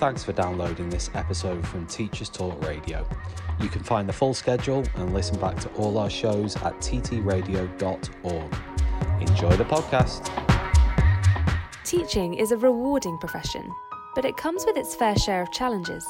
[0.00, 3.06] thanks for downloading this episode from Teachers Talk Radio.
[3.60, 8.54] You can find the full schedule and listen back to all our shows at ttradio.org.
[9.20, 10.30] Enjoy the podcast.
[11.84, 13.70] Teaching is a rewarding profession,
[14.14, 16.02] but it comes with its fair share of challenges.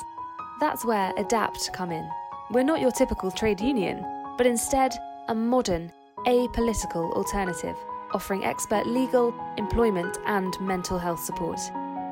[0.60, 2.08] That's where EDAPT come in.
[2.52, 4.06] We're not your typical trade union,
[4.38, 4.96] but instead
[5.26, 5.92] a modern,
[6.28, 7.74] apolitical alternative,
[8.12, 11.58] offering expert legal, employment, and mental health support.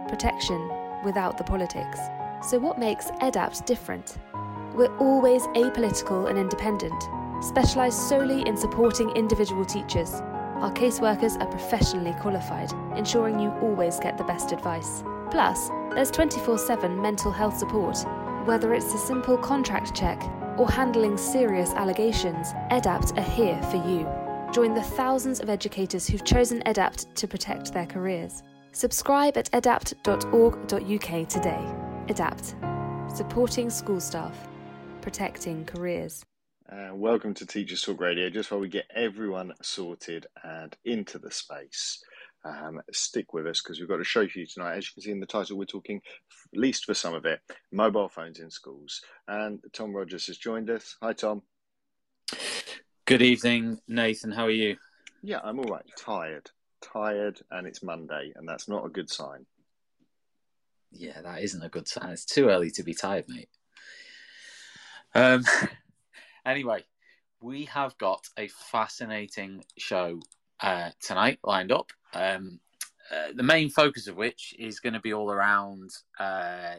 [0.08, 1.98] Protection without the politics.
[2.42, 4.18] So, what makes EDAPT different?
[4.74, 7.02] We're always apolitical and independent,
[7.40, 10.14] specialised solely in supporting individual teachers.
[10.60, 15.02] Our caseworkers are professionally qualified, ensuring you always get the best advice.
[15.30, 17.98] Plus, there's 24 7 mental health support.
[18.44, 20.22] Whether it's a simple contract check
[20.56, 24.08] or handling serious allegations, EDAPT are here for you.
[24.52, 28.42] Join the thousands of educators who've chosen EDAPT to protect their careers.
[28.78, 31.74] Subscribe at edapt.org.uk today.
[32.06, 32.54] EDAPT,
[33.12, 34.46] supporting school staff,
[35.00, 36.24] protecting careers.
[36.70, 38.30] Uh, welcome to Teachers Talk Radio.
[38.30, 42.00] Just while we get everyone sorted and into the space,
[42.44, 44.76] um, stick with us because we've got a show for you tonight.
[44.76, 46.00] As you can see in the title, we're talking,
[46.54, 47.40] at least for some of it,
[47.72, 49.00] mobile phones in schools.
[49.26, 50.94] And Tom Rogers has joined us.
[51.02, 51.42] Hi, Tom.
[53.06, 54.30] Good evening, Nathan.
[54.30, 54.76] How are you?
[55.24, 55.82] Yeah, I'm all right.
[55.98, 56.48] Tired
[56.80, 59.46] tired and it's Monday, and that's not a good sign.
[60.90, 62.10] Yeah, that isn't a good sign.
[62.10, 63.50] It's too early to be tired, mate.
[65.14, 65.44] Um,
[66.46, 66.84] anyway,
[67.40, 70.20] we have got a fascinating show
[70.60, 71.92] uh, tonight lined up.
[72.14, 72.60] Um,
[73.10, 76.76] uh, the main focus of which is going to be all around uh,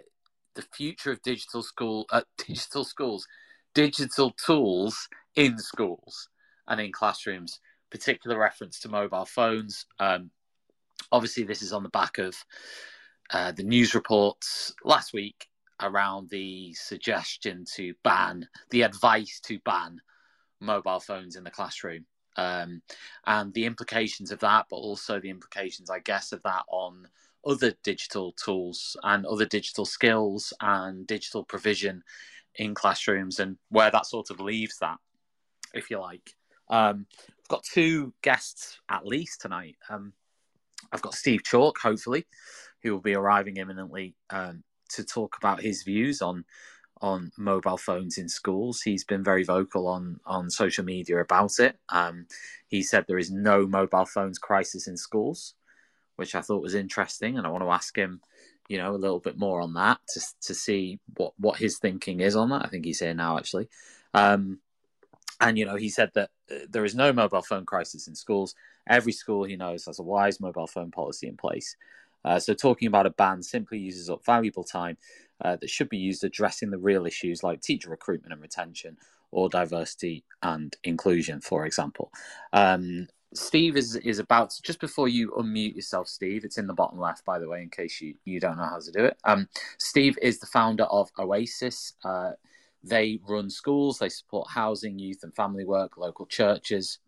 [0.56, 3.28] the future of digital school, uh, digital schools,
[3.74, 6.30] digital tools in schools
[6.68, 7.60] and in classrooms
[7.92, 9.86] particular reference to mobile phones.
[10.00, 10.32] Um,
[11.12, 12.36] obviously, this is on the back of
[13.32, 15.48] uh, the news reports last week
[15.82, 20.00] around the suggestion to ban, the advice to ban
[20.60, 22.06] mobile phones in the classroom.
[22.36, 22.82] Um,
[23.26, 27.08] and the implications of that, but also the implications, I guess, of that on
[27.46, 32.04] other digital tools and other digital skills and digital provision
[32.56, 34.98] in classrooms and where that sort of leaves that,
[35.74, 36.36] if you like.
[36.70, 37.08] Um,
[37.50, 39.76] I've got two guests at least tonight.
[39.90, 40.14] Um,
[40.92, 42.28] I've got Steve Chalke, hopefully,
[42.84, 46.46] who will be arriving imminently um, to talk about his views on
[47.02, 48.82] on mobile phones in schools.
[48.82, 51.76] He's been very vocal on on social media about it.
[51.90, 52.28] Um,
[52.68, 55.56] he said there is no mobile phones crisis in schools,
[56.18, 58.22] which I thought was interesting, and I want to ask him,
[58.68, 62.20] you know, a little bit more on that to to see what what his thinking
[62.20, 62.64] is on that.
[62.64, 63.70] I think he's here now, actually.
[64.14, 64.60] Um,
[65.42, 68.56] and you know, he said that uh, there is no mobile phone crisis in schools.
[68.88, 71.76] Every school he knows has a wise mobile phone policy in place.
[72.26, 74.98] Uh, so, talking about a ban simply uses up valuable time
[75.42, 78.98] uh, that should be used addressing the real issues like teacher recruitment and retention
[79.32, 82.12] or diversity and inclusion, for example.
[82.52, 86.44] Um, Steve is is about to, just before you unmute yourself, Steve.
[86.44, 88.80] It's in the bottom left, by the way, in case you, you don't know how
[88.80, 89.18] to do it.
[89.24, 91.94] Um, Steve is the founder of Oasis.
[92.04, 92.32] Uh,
[92.84, 97.00] they run schools, they support housing, youth and family work, local churches.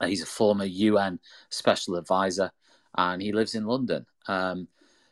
[0.00, 1.20] Uh, he's a former UN
[1.50, 2.50] special advisor
[2.96, 4.06] and he lives in London.
[4.26, 4.68] Um,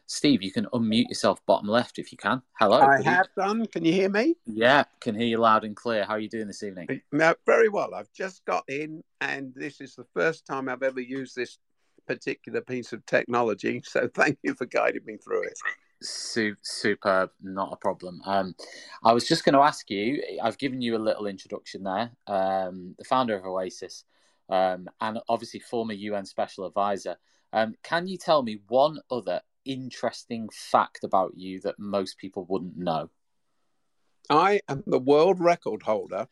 [0.06, 2.42] Steve, you can unmute yourself bottom left if you can.
[2.58, 2.80] Hello.
[2.80, 3.66] I have done.
[3.66, 4.36] Can you hear me?
[4.46, 6.04] Yeah, can hear you loud and clear.
[6.04, 7.00] How are you doing this evening?
[7.46, 7.94] very well.
[7.94, 11.58] I've just got in, and this is the first time I've ever used this
[12.06, 13.82] particular piece of technology.
[13.94, 15.58] So thank you for guiding me through it.
[16.04, 18.20] Su- superb, not a problem.
[18.24, 18.54] Um,
[19.02, 20.22] I was just going to ask you.
[20.42, 22.12] I've given you a little introduction there.
[22.26, 24.04] Um, the founder of Oasis,
[24.48, 27.16] um, and obviously former UN Special Advisor.
[27.52, 32.76] Um, can you tell me one other interesting fact about you that most people wouldn't
[32.76, 33.10] know?
[34.28, 36.28] I am the world record holder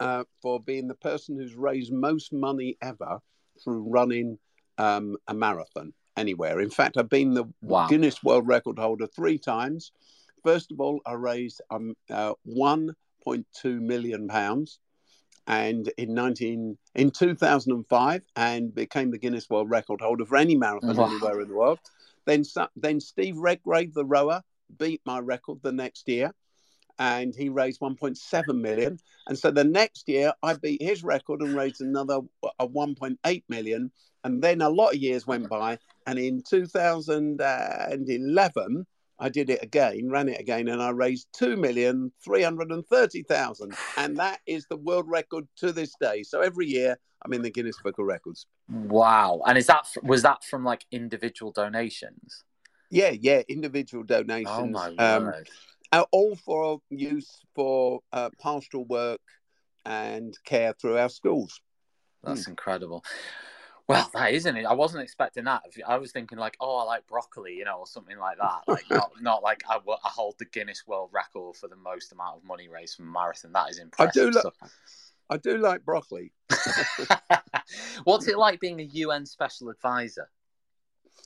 [0.00, 3.20] uh, for being the person who's raised most money ever
[3.62, 4.38] through running
[4.76, 6.60] um, a marathon anywhere.
[6.60, 7.86] In fact, I've been the wow.
[7.88, 9.92] Guinness World Record holder three times.
[10.44, 14.78] First of all, I raised um, uh, 1.2 million pounds,
[15.46, 20.96] and in 19 in 2005, and became the Guinness World Record holder for any marathon
[20.96, 21.06] wow.
[21.06, 21.78] anywhere in the world.
[22.26, 22.44] Then,
[22.76, 24.42] then Steve Redgrave, the rower,
[24.78, 26.32] beat my record the next year
[26.98, 28.98] and he raised 1.7 million.
[29.26, 32.20] And so the next year, I beat his record and raised another
[32.58, 33.92] a 1.8 million.
[34.24, 38.86] And then a lot of years went by, and in 2011,
[39.20, 42.86] I did it again, ran it again, and I raised two million three hundred and
[42.86, 46.22] thirty thousand, and that is the world record to this day.
[46.22, 48.46] So every year, I'm in the Guinness Book of Records.
[48.68, 49.42] Wow!
[49.46, 52.44] And is that was that from like individual donations?
[52.90, 54.54] Yeah, yeah, individual donations.
[54.56, 55.50] Oh my um, word!
[55.92, 59.20] Uh, all for use for uh, pastoral work
[59.84, 61.60] and care through our schools.
[62.22, 62.50] That's Hmm.
[62.50, 63.04] incredible.
[63.88, 64.66] Well, that isn't it.
[64.66, 65.62] I wasn't expecting that.
[65.86, 68.60] I was thinking like, oh, I like broccoli, you know, or something like that.
[68.68, 72.36] Like not not like I, I hold the Guinness World Record for the most amount
[72.36, 73.52] of money raised from a marathon.
[73.52, 74.32] That is impressive.
[74.34, 74.52] do lo-
[75.30, 76.32] I do like broccoli.
[78.04, 80.28] What's it like being a UN special advisor?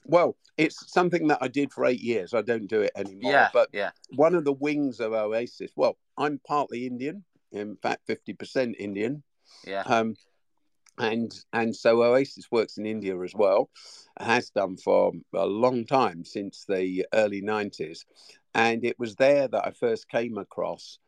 [0.05, 2.35] Well, it's something that I did for eight years.
[2.35, 3.33] I don't do it anymore.
[3.33, 8.07] yeah, But yeah, one of the wings of Oasis, well, I'm partly Indian, in fact,
[8.09, 9.23] 50% Indian.
[9.67, 9.83] yeah.
[9.83, 10.17] Um,
[10.99, 13.71] and and so Oasis works in India as well,
[14.21, 18.05] has done for a long time since the early 90s.
[18.55, 20.99] And it was there that I first came across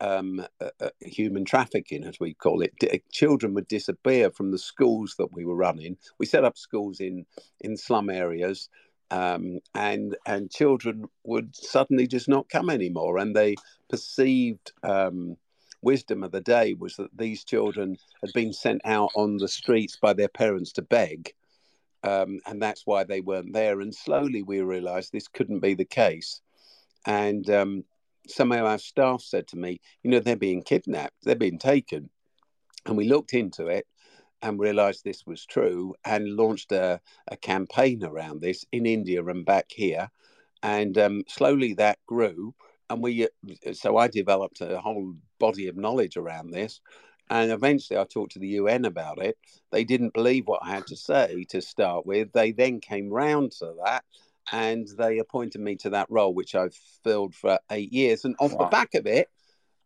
[0.00, 2.74] um, uh, uh, human trafficking, as we call it.
[2.78, 5.96] D- children would disappear from the schools that we were running.
[6.18, 7.26] We set up schools in
[7.60, 8.68] in slum areas,
[9.10, 13.18] um, and and children would suddenly just not come anymore.
[13.18, 13.56] And they
[13.88, 15.36] perceived um,
[15.82, 19.96] wisdom of the day was that these children had been sent out on the streets
[20.00, 21.32] by their parents to beg.
[22.04, 23.80] Um, and that's why they weren't there.
[23.80, 26.40] And slowly we realized this couldn't be the case.
[27.06, 27.84] And um,
[28.28, 32.10] some of our staff said to me, you know, they're being kidnapped, they're being taken.
[32.86, 33.86] And we looked into it
[34.42, 39.44] and realized this was true and launched a, a campaign around this in India and
[39.44, 40.10] back here.
[40.62, 42.54] And um, slowly that grew.
[42.90, 43.28] And we,
[43.72, 46.80] so I developed a whole body of knowledge around this.
[47.30, 49.36] And eventually I talked to the UN about it.
[49.70, 52.32] They didn't believe what I had to say to start with.
[52.32, 54.04] They then came round to that
[54.52, 56.74] and they appointed me to that role, which I've
[57.04, 58.24] filled for eight years.
[58.24, 59.28] And off the back of it,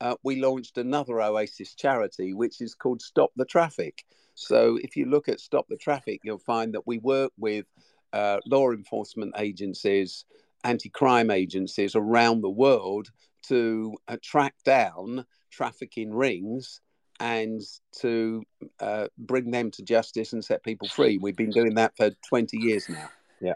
[0.00, 4.04] uh, we launched another Oasis charity, which is called Stop the Traffic.
[4.34, 7.66] So if you look at Stop the Traffic, you'll find that we work with
[8.12, 10.24] uh, law enforcement agencies,
[10.64, 13.10] anti crime agencies around the world
[13.48, 16.80] to uh, track down trafficking rings
[17.20, 17.60] and
[18.00, 18.42] to
[18.80, 21.18] uh, bring them to justice and set people free.
[21.18, 23.08] We've been doing that for 20 years now.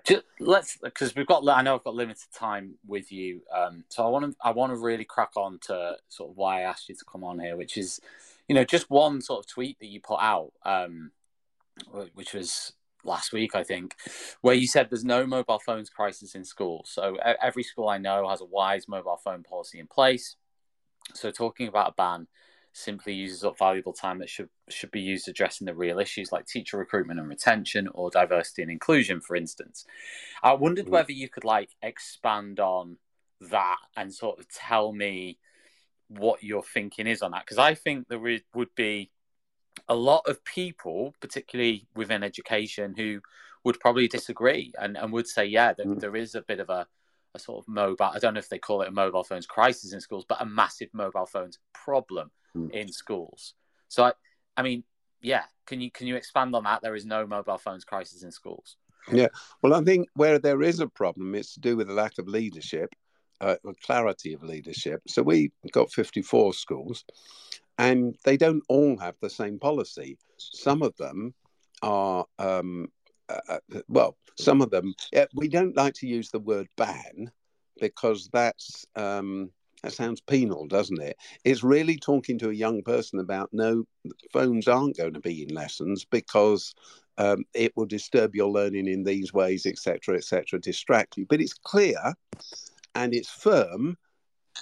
[0.05, 4.05] Just, let's because we've got I know I've got limited time with you, um, so
[4.05, 6.89] I want to I want to really crack on to sort of why I asked
[6.89, 8.01] you to come on here, which is,
[8.49, 11.13] you know, just one sort of tweet that you put out, um,
[12.15, 12.73] which was
[13.05, 13.95] last week I think,
[14.41, 16.91] where you said there's no mobile phones crisis in schools.
[16.93, 20.37] So every school I know has a wise mobile phone policy in place.
[21.15, 22.27] So talking about a ban
[22.77, 26.47] simply uses up valuable time that should should be used addressing the real issues like
[26.47, 29.87] teacher recruitment and retention or diversity and inclusion for instance
[30.43, 30.91] i wondered Mhm.
[30.91, 32.99] whether you could like expand on
[33.41, 35.39] that and sort of tell me
[36.09, 39.11] what your thinking is on that because i think there is- would be
[39.89, 43.21] a lot of people particularly within education who
[43.65, 46.01] would probably disagree and, and would say yeah there, Mm.
[46.01, 46.87] there is a bit of a
[47.35, 49.93] a sort of mobile i don't know if they call it a mobile phones crisis
[49.93, 52.71] in schools but a massive mobile phones problem Mm.
[52.71, 53.55] in schools
[53.89, 54.13] so i
[54.57, 54.83] i mean
[55.21, 58.31] yeah can you can you expand on that there is no mobile phones crisis in
[58.31, 58.77] schools
[59.13, 59.29] Yeah,
[59.63, 62.27] Well, I think where there is a problem, it's to do with a lack of
[62.27, 62.95] leadership,
[63.41, 65.03] uh, or clarity of leadership.
[65.07, 67.05] So we got 54 schools,
[67.79, 70.19] and they don't all have the same policy.
[70.39, 71.35] Some of them
[71.83, 72.89] are, um,
[73.29, 74.95] uh, uh, well, some of them.
[75.13, 77.31] Yeah, we don't like to use the word ban
[77.81, 79.51] because that's um,
[79.83, 81.17] that sounds penal, doesn't it?
[81.45, 83.85] It's really talking to a young person about no,
[84.33, 86.75] phones aren't going to be in lessons because
[87.19, 91.27] um, it will disturb your learning in these ways, etc., etc., distract you.
[91.29, 92.15] But it's clear
[92.95, 93.97] and it's firm.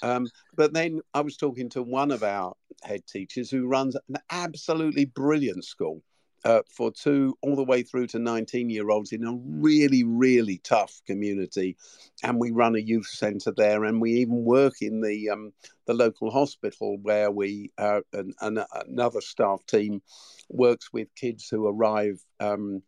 [0.03, 4.17] Um, but then I was talking to one of our head teachers who runs an
[4.31, 6.03] absolutely brilliant school
[6.45, 10.59] uh, for two all the way through to 19 year olds in a really, really
[10.59, 11.77] tough community.
[12.23, 15.53] And we run a youth centre there, and we even work in the um,
[15.87, 20.03] the local hospital where we uh, and, and another staff team
[20.49, 22.83] works with kids who arrive um,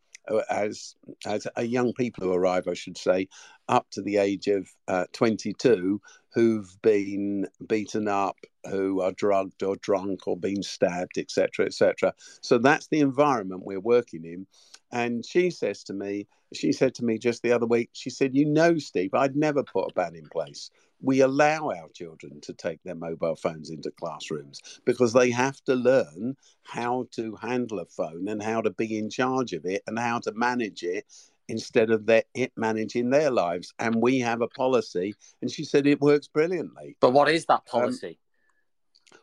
[0.51, 0.95] as
[1.25, 3.29] as a young people who arrive, I should say,
[3.69, 6.01] up to the age of uh, 22,
[6.37, 8.37] who've been beaten up,
[8.69, 12.13] who are drugged or drunk or been stabbed, etc., etc.
[12.43, 14.47] So that's the environment we're working in.
[14.93, 18.37] And she says to me, she said to me just the other week, she said,
[18.37, 20.71] "You know, Steve, I'd never put a ban in place.
[21.01, 25.75] We allow our children to take their mobile phones into classrooms because they have to
[25.75, 29.99] learn how to handle a phone and how to be in charge of it and
[29.99, 31.07] how to manage it
[31.49, 33.73] instead of their, it managing their lives.
[33.79, 36.97] And we have a policy, and she said it works brilliantly.
[37.01, 38.19] but what is that Um, policy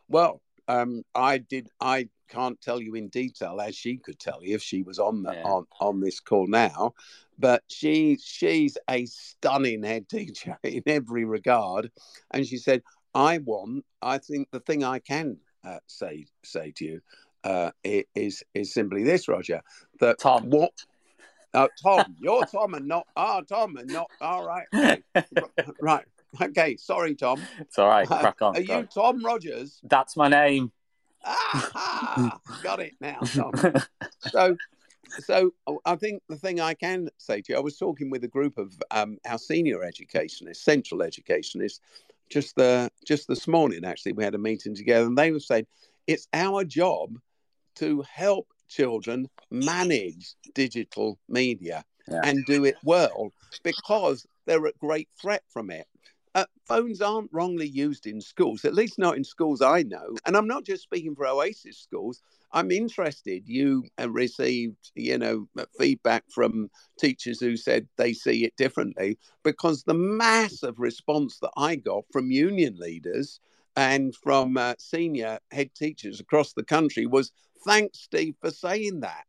[0.08, 1.68] Well, um, I did.
[1.80, 5.22] I can't tell you in detail as she could tell you if she was on
[5.22, 5.42] the Yeah.
[5.44, 6.94] on on this call now.
[7.38, 11.90] But she she's a stunning head teacher in every regard,
[12.30, 12.82] and she said,
[13.14, 13.84] "I want.
[14.00, 17.00] I think the thing I can uh, say say to you
[17.44, 19.62] uh, is is simply this, Roger.
[20.00, 20.48] That Tom.
[20.50, 20.72] what."
[21.54, 25.02] Uh, Tom, you're Tom and not ah Tom and not all right okay.
[25.80, 26.04] right
[26.42, 28.06] okay sorry Tom It's all right.
[28.06, 28.56] Crack on.
[28.56, 28.78] are go.
[28.80, 30.72] you Tom Rogers That's my name.
[31.24, 33.52] Ah, got it now, Tom.
[34.30, 34.56] So,
[35.20, 38.28] so I think the thing I can say to you, I was talking with a
[38.28, 41.80] group of um, our senior educationists, central educationists,
[42.30, 43.84] just the just this morning.
[43.84, 45.66] Actually, we had a meeting together, and they were saying
[46.06, 47.18] it's our job
[47.76, 52.20] to help children manage digital media Yeah.
[52.24, 55.86] and do it well because they're at great threat from it.
[56.34, 60.16] Uh, phones aren't wrongly used in schools, at least not in schools I know.
[60.26, 62.22] And I'm not just speaking for Oasis schools.
[62.50, 63.44] I'm interested.
[63.46, 69.84] You uh, received, you know, feedback from teachers who said they see it differently because
[69.84, 73.38] the massive response that I got from union leaders
[73.76, 77.32] and from uh, senior head teachers across the country was
[77.66, 79.24] thanks, Steve, for saying that.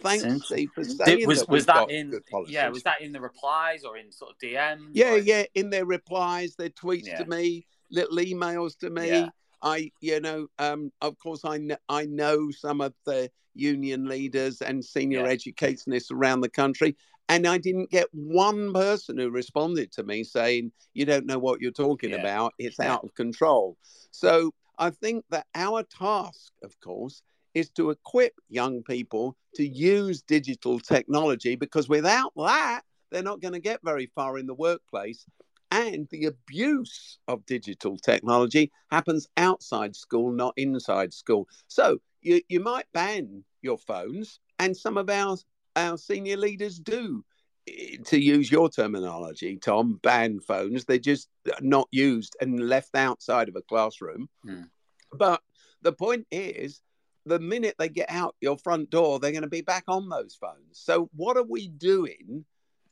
[0.00, 1.48] Thanks, Steve, for saying Did, was that.
[1.50, 2.18] was that in?
[2.48, 4.88] Yeah, was that in the replies or in sort of DMs?
[4.92, 5.44] Yeah, or- yeah.
[5.54, 7.18] In their replies, their tweets Yeah.
[7.18, 9.08] to me, little emails to me.
[9.08, 9.28] Yeah.
[9.60, 14.60] I, you know, um, of course, I kn- I know some of the union leaders
[14.62, 15.30] and senior Yeah.
[15.30, 16.96] educationists around the country,
[17.28, 21.60] and I didn't get one person who responded to me saying, "You don't know what
[21.60, 22.16] you're talking Yeah.
[22.20, 22.54] about.
[22.58, 22.94] It's Yeah.
[22.94, 23.76] out of control."
[24.10, 27.22] So I think that our task, of course,
[27.54, 33.52] is to equip young people to use digital technology because without that, they're not going
[33.54, 35.26] to get very far in the workplace.
[35.70, 41.48] And the abuse of digital technology happens outside school, not inside school.
[41.68, 45.36] So you, you might ban your phones, and some of our,
[45.76, 47.24] our senior leaders do.
[47.68, 50.84] eh, To use your terminology, Tom, ban phones.
[50.84, 51.28] They're just
[51.60, 54.28] not used and left outside of a classroom.
[54.44, 54.64] Hmm.
[55.12, 55.40] But
[55.80, 56.82] the point is,
[57.24, 60.36] the minute they get out your front door, they're going to be back on those
[60.40, 60.72] phones.
[60.72, 62.44] So, what are we doing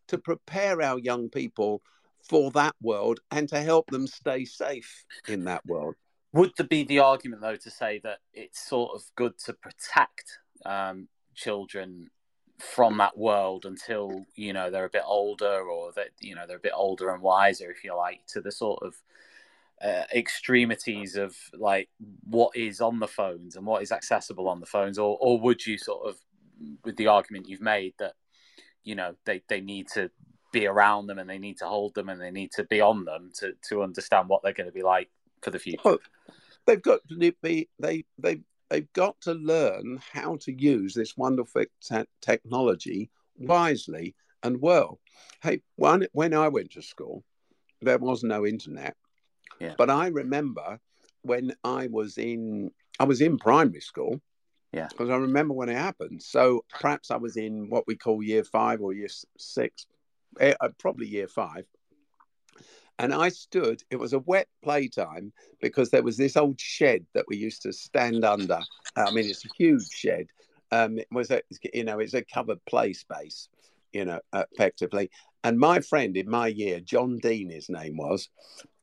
[0.08, 1.82] to prepare our young people
[2.28, 5.94] for that world and to help them stay safe in that world?
[6.32, 10.38] Would there be the argument though to say that it's sort of good to protect
[10.64, 12.10] um, children
[12.58, 16.58] from that world until you know they're a bit older or that you know they're
[16.58, 18.94] a bit older and wiser, if you like, to the sort of
[19.82, 21.88] uh, extremities of like
[22.28, 25.64] what is on the phones and what is accessible on the phones, or or would
[25.66, 26.16] you sort of,
[26.84, 28.14] with the argument you've made that
[28.84, 30.10] you know they they need to
[30.52, 33.04] be around them and they need to hold them and they need to be on
[33.04, 35.08] them to to understand what they're going to be like
[35.42, 35.80] for the future.
[35.84, 35.98] Well,
[36.66, 41.64] they've got to be they they they've got to learn how to use this wonderful
[41.80, 45.00] te- technology wisely and well.
[45.42, 47.24] Hey, when when I went to school,
[47.80, 48.96] there was no internet.
[49.60, 49.74] Yeah.
[49.76, 50.80] But I remember
[51.22, 54.20] when I was in I was in primary school.
[54.72, 54.88] Yeah.
[54.88, 56.22] Because I remember when it happened.
[56.22, 59.86] So perhaps I was in what we call year five or year six,
[60.38, 61.64] eh, uh, probably year five.
[62.98, 67.24] And I stood, it was a wet playtime because there was this old shed that
[67.28, 68.60] we used to stand under.
[68.94, 70.26] I mean, it's a huge shed.
[70.70, 71.40] Um, it was a,
[71.72, 73.48] you know, it's a covered play space,
[73.92, 75.10] you know, effectively.
[75.42, 78.28] And my friend in my year, John Dean, his name was,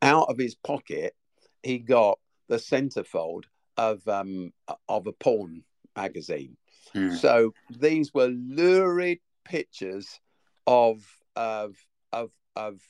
[0.01, 1.15] out of his pocket,
[1.63, 3.43] he got the centerfold
[3.77, 4.51] of um,
[4.89, 5.63] of a porn
[5.95, 6.57] magazine.
[6.93, 7.15] Hmm.
[7.15, 10.19] So these were lurid pictures
[10.65, 11.03] of
[11.35, 11.75] of
[12.11, 12.81] of of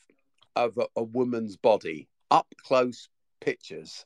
[0.55, 3.09] of a, a woman's body, up close
[3.41, 4.05] pictures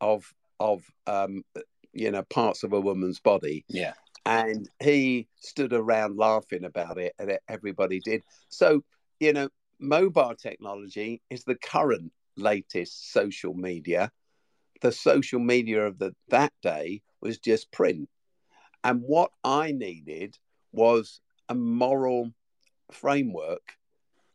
[0.00, 1.44] of of um,
[1.92, 3.94] you know parts of a woman's body, Yeah.
[4.28, 8.22] And he stood around laughing about it, and everybody did.
[8.50, 8.84] So
[9.20, 9.48] you know,
[9.80, 14.12] mobile technology is the current latest social media.
[14.82, 18.10] The social media of the that day was just print,
[18.84, 20.36] and what I needed
[20.72, 22.32] was a moral
[22.92, 23.76] framework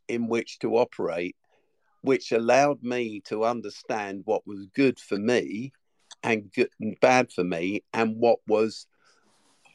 [0.07, 1.35] in which to operate,
[2.01, 5.71] which allowed me to understand what was good for me
[6.23, 8.87] and good and bad for me, and what was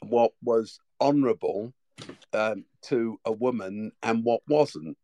[0.03, 1.73] what was honourable
[2.33, 4.97] um, to a woman and what wasn't.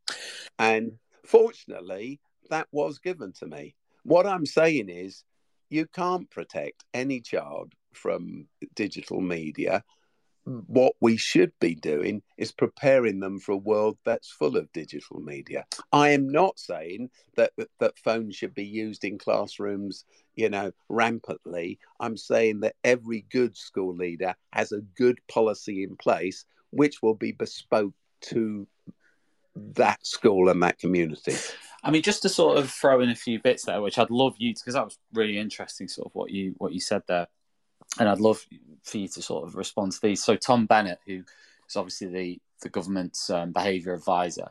[0.59, 0.93] And
[1.25, 2.21] fortunately,
[2.51, 3.75] that was given to me.
[4.03, 5.25] What I'm saying is,
[5.71, 9.83] you can't protect any child from digital media.
[10.45, 15.21] What we should be doing is preparing them for a world that's full of digital
[15.21, 15.65] media.
[15.91, 20.05] I am not saying that that phones should be used in classrooms,
[20.37, 21.79] you know, rampantly.
[22.01, 27.15] I'm saying that every good school leader has a good policy in place, which will
[27.15, 28.67] be bespoke to
[29.57, 31.35] that school and that community.
[31.83, 34.35] I mean, just to sort of throw in a few bits there, which I'd love
[34.39, 37.29] you to, because that was really interesting, sort of what you what you said there,
[37.99, 38.45] and I'd love
[38.83, 40.25] for you to sort of respond to these.
[40.25, 41.23] So Tom Bennett, who
[41.69, 44.51] is obviously the the government's um, behaviour advisor,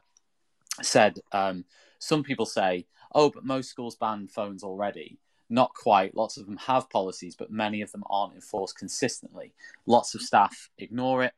[0.81, 1.65] said um,
[1.99, 5.17] some people say, "Oh, but most schools ban phones already."
[5.53, 6.15] Not quite.
[6.15, 9.53] Lots of them have policies, but many of them aren't enforced consistently.
[9.85, 11.33] Lots of staff ignore it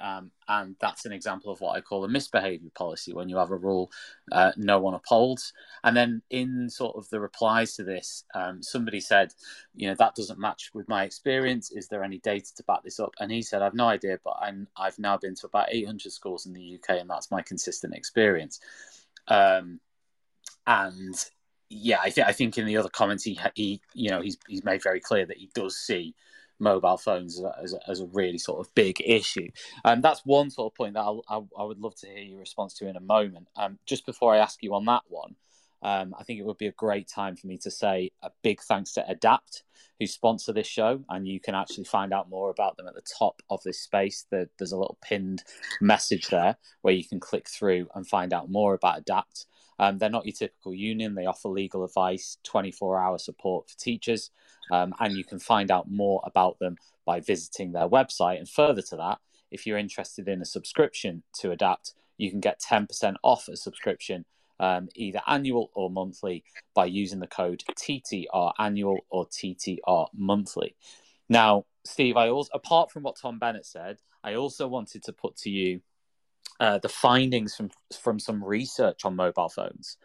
[0.00, 3.50] um, and that's an example of what I call a misbehavior policy when you have
[3.50, 3.90] a rule
[4.32, 5.52] uh, no one upholds.
[5.84, 9.32] And then in sort of the replies to this, um, somebody said,
[9.74, 11.70] you know, that doesn't match with my experience.
[11.70, 13.14] Is there any data to back this up?
[13.20, 16.46] And he said, I've no idea, but I'm, I've now been to about 800 schools
[16.46, 18.60] in the UK, and that's my consistent experience.
[19.28, 19.80] Um,
[20.66, 21.14] and
[21.68, 24.64] yeah, I, th- I think in the other comments, he, he you know, he's, he's
[24.64, 26.14] made very clear that he does see
[26.58, 29.48] mobile phones as a, as a, as a really sort of big issue.
[29.84, 32.18] And um, that's one sort of point that I'll, I, I would love to hear
[32.18, 33.48] your response to in a moment.
[33.56, 35.36] Um, just before I ask you on that one,
[35.82, 38.60] um, I think it would be a great time for me to say a big
[38.62, 39.62] thanks to Adapt,
[40.00, 41.04] who sponsor this show.
[41.10, 44.26] And you can actually find out more about them at the top of this space.
[44.30, 45.44] There's a little pinned
[45.80, 49.46] message there where you can click through and find out more about Adapt.
[49.78, 51.14] Um, they're not your typical union.
[51.14, 54.30] They offer legal advice, 24 hour support for teachers,
[54.70, 58.38] um, and you can find out more about them by visiting their website.
[58.38, 59.18] And further to that,
[59.50, 64.24] if you're interested in a subscription to Adapt, you can get 10% off a subscription,
[64.58, 70.74] um, either annual or monthly, by using the code TTR annual or TTR monthly.
[71.28, 75.36] Now, Steve, I also, apart from what Tom Bennett said, I also wanted to put
[75.38, 75.80] to you
[76.60, 77.70] uh, the findings from
[78.00, 79.96] from some research on mobile phones.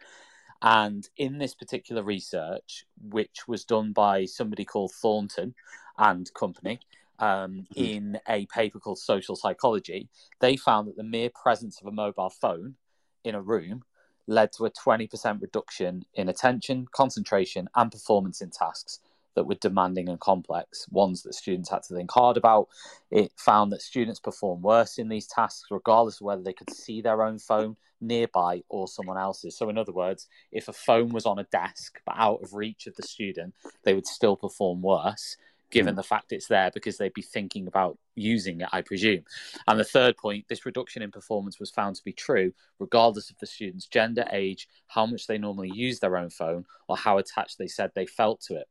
[0.62, 5.54] And in this particular research, which was done by somebody called Thornton
[5.98, 6.78] and Company,
[7.18, 7.82] um, mm-hmm.
[7.82, 12.30] in a paper called Social Psychology, they found that the mere presence of a mobile
[12.30, 12.76] phone
[13.24, 13.82] in a room
[14.28, 19.00] led to a 20% reduction in attention, concentration, and performance in tasks
[19.34, 22.68] that were demanding and complex, ones that students had to think hard about.
[23.10, 27.00] It found that students perform worse in these tasks, regardless of whether they could see
[27.00, 29.56] their own phone nearby or someone else's.
[29.56, 32.86] So, in other words, if a phone was on a desk but out of reach
[32.86, 35.36] of the student, they would still perform worse.
[35.70, 35.96] Given mm.
[35.96, 39.24] the fact it's there, because they'd be thinking about using it, I presume.
[39.66, 43.38] And the third point this reduction in performance was found to be true, regardless of
[43.38, 47.56] the student's gender, age, how much they normally use their own phone, or how attached
[47.56, 48.68] they said they felt to it.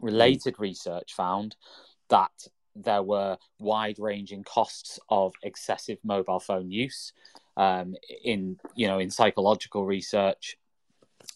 [0.00, 1.56] Related research found
[2.08, 2.32] that
[2.74, 7.12] there were wide ranging costs of excessive mobile phone use.
[7.56, 10.56] Um, in you know in psychological research,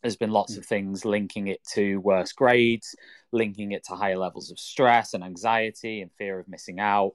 [0.02, 2.94] there's been lots of things linking it to worse grades,
[3.32, 7.12] linking it to higher levels of stress and anxiety and fear of missing out.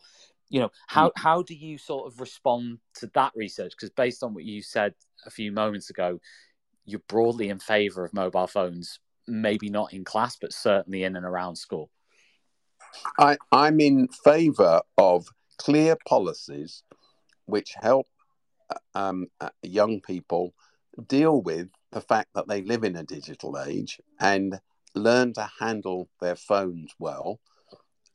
[0.50, 1.14] You know how mm.
[1.16, 3.72] how do you sort of respond to that research?
[3.72, 4.94] Because based on what you said
[5.26, 6.20] a few moments ago,
[6.86, 11.26] you're broadly in favour of mobile phones maybe not in class, but certainly in and
[11.26, 11.90] around school?
[13.20, 16.84] I, I'm in favour of clear policies
[17.46, 18.08] which help
[18.96, 20.54] um, uh, young people
[21.08, 24.60] deal with the fact that they live in a digital age and
[24.96, 27.40] learn to handle their phones well,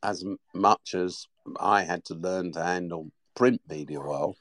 [0.02, 1.26] as much as
[1.58, 4.36] I had to learn to handle print media well.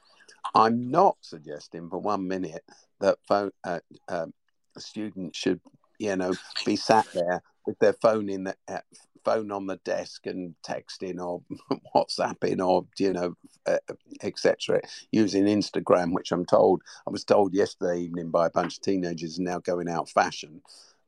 [0.55, 2.63] I'm not suggesting for one minute
[2.99, 4.27] that phone, uh, uh,
[4.77, 5.62] students should
[6.01, 6.33] you know,
[6.65, 8.79] be sat there with their phone in the uh,
[9.23, 11.43] phone on the desk and texting or
[11.95, 13.35] WhatsApping or you know,
[13.67, 13.77] uh,
[14.23, 14.81] etc.
[15.11, 19.33] Using Instagram, which I'm told I was told yesterday evening by a bunch of teenagers
[19.33, 20.61] is now going out fashion.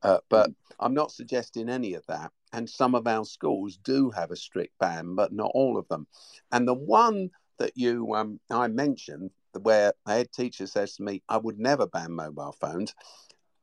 [0.04, 2.32] Uh, but I'm not suggesting any of that.
[2.52, 6.06] And some of our schools do have a strict ban, but not all of them.
[6.52, 11.24] And the one that you um, I mentioned, where a head teacher says to me,
[11.30, 12.94] "I would never ban mobile phones,"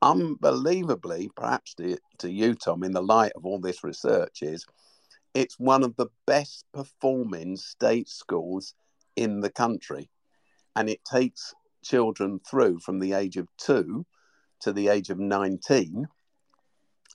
[0.03, 4.67] unbelievably, perhaps to, to you, Tom, in the light of all this research, is
[5.35, 8.75] it's one of the best performing state schools
[9.17, 10.11] in the country.
[10.77, 14.07] And it takes children through from the age of two
[14.61, 16.07] to the age of 19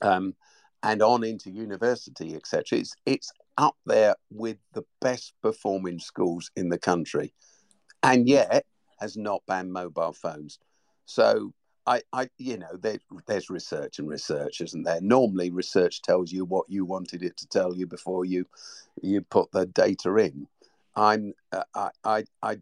[0.01, 0.35] um,
[0.83, 2.79] and on into university, etc.
[2.79, 7.33] It's, it's up there with the best performing schools in the country
[8.03, 8.65] and yet
[8.99, 10.59] has not banned mobile phones.
[11.05, 11.53] So
[11.87, 15.01] I, I, you know, there, there's research and research, isn't there?
[15.01, 18.45] Normally, research tells you what you wanted it to tell you before you,
[19.01, 20.47] you put the data in.
[20.95, 22.57] I'm, uh, I, I, I,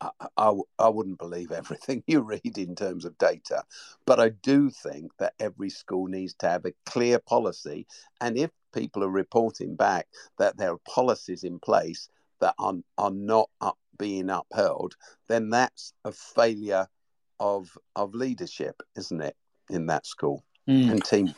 [0.00, 3.64] I, I, I wouldn't believe everything you read in terms of data,
[4.04, 7.86] but I do think that every school needs to have a clear policy.
[8.20, 10.06] And if people are reporting back
[10.38, 12.08] that there are policies in place
[12.40, 14.94] that are, are not up, being upheld,
[15.28, 16.86] then that's a failure
[17.40, 19.36] of of leadership, isn't it,
[19.70, 20.90] in that school Mm.
[20.90, 21.34] and team?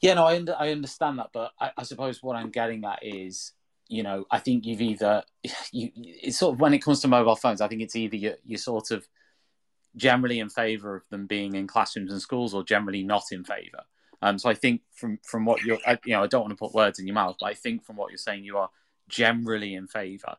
[0.00, 3.00] Yeah, no, I, under, I understand that, but I, I suppose what I'm getting at
[3.02, 3.52] is,
[3.88, 5.24] you know, I think you've either,
[5.72, 8.36] you, it's sort of when it comes to mobile phones, I think it's either you're,
[8.44, 9.06] you're sort of
[9.96, 13.82] generally in favour of them being in classrooms and schools, or generally not in favour.
[14.22, 16.56] Um, so I think from from what you're, I, you know, I don't want to
[16.56, 18.70] put words in your mouth, but I think from what you're saying, you are
[19.08, 20.36] generally in favour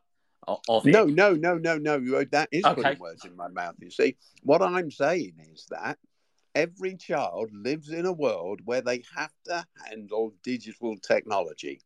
[0.48, 1.14] of, No, it.
[1.14, 1.96] no, no, no, no.
[1.96, 2.74] you- That is Okay.
[2.82, 3.76] putting words in my mouth.
[3.78, 5.98] You see, what I'm saying is that
[6.54, 11.80] every child lives in a world where they have to handle digital technology.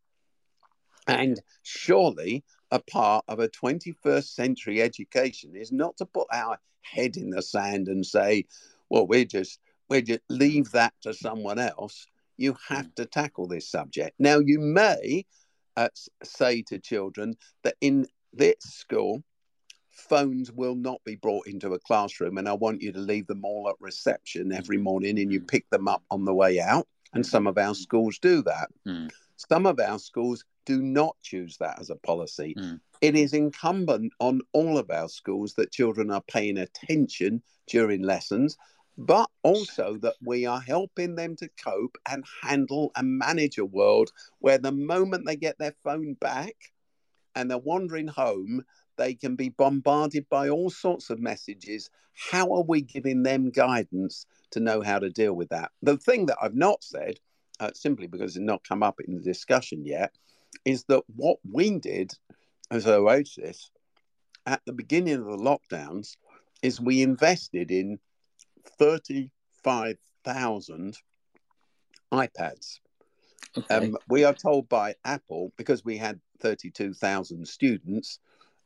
[1.06, 7.16] And surely a part of a 21st century education is not to put our head
[7.16, 8.46] in the sand and say,
[8.88, 12.06] well, we're just, we just leave that to someone else.
[12.36, 14.16] You have to tackle this subject.
[14.18, 15.26] Now, you may
[15.76, 15.88] uh,
[16.24, 19.22] say to children that in this school,
[19.90, 23.44] phones will not be brought into a classroom, and I want you to leave them
[23.44, 26.86] all at reception every morning and you pick them up on the way out.
[27.14, 28.68] And some of our schools do that.
[28.86, 29.10] Mm.
[29.36, 32.54] Some of our schools do not choose that as a policy.
[32.58, 32.80] Mm.
[33.00, 38.56] It is incumbent on all of our schools that children are paying attention during lessons,
[38.98, 44.10] but also that we are helping them to cope and handle and manage a world
[44.40, 46.54] where the moment they get their phone back
[47.36, 48.64] and they're wandering home,
[48.96, 51.90] they can be bombarded by all sorts of messages.
[52.14, 55.70] How are we giving them guidance to know how to deal with that?
[55.82, 57.20] The thing that I've not said,
[57.60, 60.12] uh, simply because it's not come up in the discussion yet,
[60.64, 62.12] is that what we did
[62.70, 63.70] as Oasis
[64.46, 66.16] at the beginning of the lockdowns
[66.62, 67.98] is we invested in
[68.78, 70.96] 35,000
[72.12, 72.78] iPads.
[73.56, 73.74] Okay.
[73.74, 78.18] Um, we are told by Apple because we had 32,000 students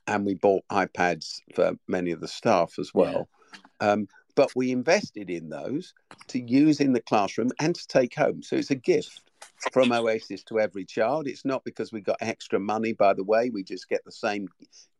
[0.06, 3.28] and we bought iPads for many of the staff as well.
[3.80, 5.94] Um, but we invested in those
[6.28, 8.42] to use in the classroom and to take home.
[8.42, 9.30] So it's a gift
[9.73, 11.27] from Oasis to every child.
[11.27, 13.51] It's not because we got extra money, by the way.
[13.51, 14.49] We just get the same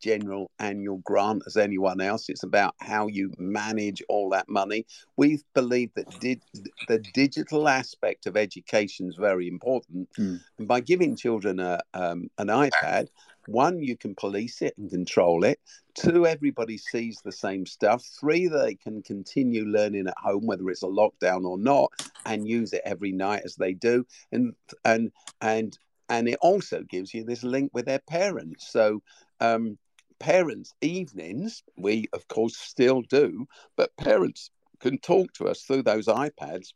[0.03, 2.29] general annual grant as anyone else.
[2.29, 4.87] It's about how you manage all that money.
[5.17, 6.41] We believe that di-
[6.89, 10.09] the digital aspect of education is very important.
[10.19, 10.41] Mm.
[10.59, 13.09] And by giving children a, um, an iPad,
[13.47, 15.59] one, you can police it and control it.
[15.95, 18.05] Two, everybody sees the same stuff.
[18.21, 21.91] Three, they can continue learning at home, whether it's a lockdown or not,
[22.25, 24.07] and use it every night as they do.
[24.33, 28.71] And and and and it also gives you this link with their parents.
[28.71, 29.03] So
[29.41, 29.79] um,
[30.19, 34.51] parents' evenings, we of course still do, but parents
[34.81, 36.73] can talk to us through those iPads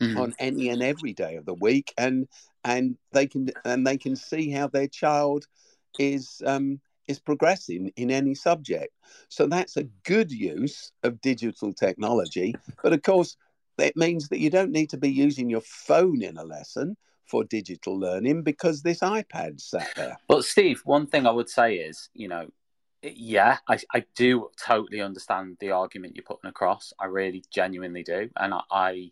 [0.00, 0.16] Mhm.
[0.16, 2.28] on any and every day of the week, and
[2.68, 5.46] and they can and they can see how their child
[5.98, 8.92] is um, is progressing in any subject.
[9.30, 13.36] So that's a good use of digital technology, but of course
[13.78, 17.44] it means that you don't need to be using your phone in a lesson for
[17.44, 20.16] digital learning because this iPad's sat there.
[20.26, 22.48] But Steve, one thing I would say is, you know,
[23.02, 26.92] yeah, I, I do totally understand the argument you're putting across.
[26.98, 29.10] I really genuinely do, and I, I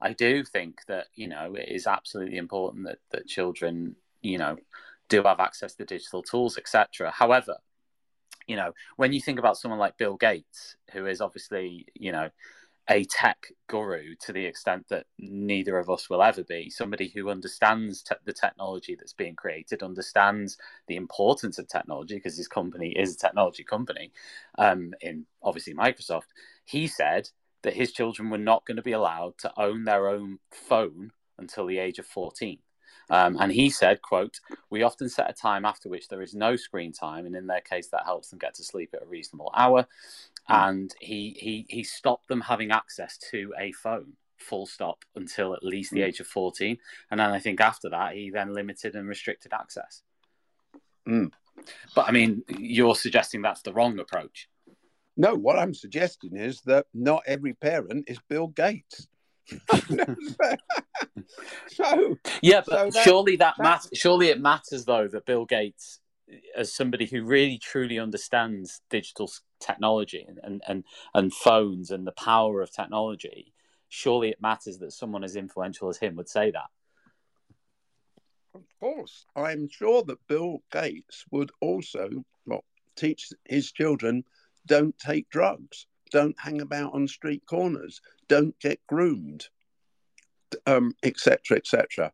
[0.00, 4.56] I do think that you know it is absolutely important that that children you know
[5.08, 7.10] do have access to digital tools, etc.
[7.10, 7.56] However,
[8.46, 12.30] you know when you think about someone like Bill Gates, who is obviously you know
[12.90, 17.28] a tech guru to the extent that neither of us will ever be, somebody who
[17.28, 20.56] understands te- the technology that's being created, understands
[20.86, 24.10] the importance of technology because his company is a technology company,
[24.56, 26.28] um, in obviously Microsoft.
[26.64, 27.28] He said
[27.62, 31.66] that his children were not going to be allowed to own their own phone until
[31.66, 32.58] the age of 14.
[33.10, 34.38] Um, and he said, quote,
[34.70, 37.24] we often set a time after which there is no screen time.
[37.26, 39.86] And in their case, that helps them get to sleep at a reasonable hour.
[40.48, 45.64] And he, he, he stopped them having access to a phone full stop until at
[45.64, 46.06] least the Mm.
[46.06, 46.78] age of 14.
[47.10, 50.02] And then I think after that, he then limited and restricted access.
[51.06, 51.32] Mm.
[51.94, 54.48] But I mean, you're suggesting that's the wrong approach.
[55.20, 59.08] No, what I'm suggesting is that not every parent is Bill Gates.
[61.68, 63.90] so Yeah, So but that- surely that, that- matters.
[63.94, 66.00] Surely it matters though that Bill Gates,
[66.56, 72.12] as somebody who really truly understands digital technology and, and, and, and phones and the
[72.12, 73.52] power of technology,
[73.88, 76.68] surely it matters that someone as influential as him would say that.
[78.54, 82.08] Of course, I'm sure that Bill Gates would also
[82.46, 82.64] well,
[82.96, 84.24] teach his children
[84.68, 89.48] don't take drugs, don't hang about on street corners, don't get groomed,
[90.66, 92.12] um, etc., etc.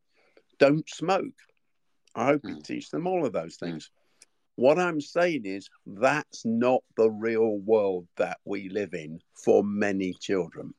[0.58, 1.34] Don't smoke.
[2.14, 2.64] I hope you Mm.
[2.64, 3.90] teach them all of those things.
[4.56, 10.14] What I'm saying is that's not the real world that we live in for many
[10.14, 10.72] children.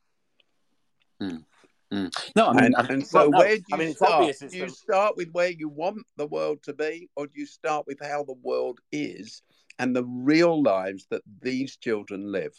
[2.36, 4.40] No, I mean, and, I- and so well, no, where do you I mean, start?
[4.40, 7.46] do you the- start with where you want the world to be, or do you
[7.46, 9.42] start with how the world is
[9.80, 12.54] and the real lives that these children live?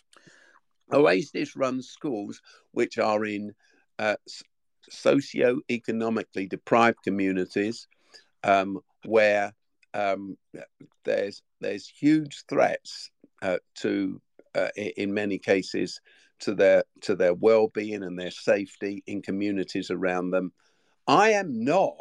[0.93, 2.41] Oasis runs schools
[2.73, 3.55] which are in
[3.99, 4.17] uh,
[4.89, 7.89] socio-economically deprived communities
[8.45, 9.53] um, where
[9.95, 10.37] um,
[11.05, 13.11] there's there's huge threats
[13.43, 14.21] uh, to,
[14.55, 16.01] uh, in many cases,
[16.41, 20.53] to their to their well-being and their safety in communities around them.
[21.09, 21.97] I am not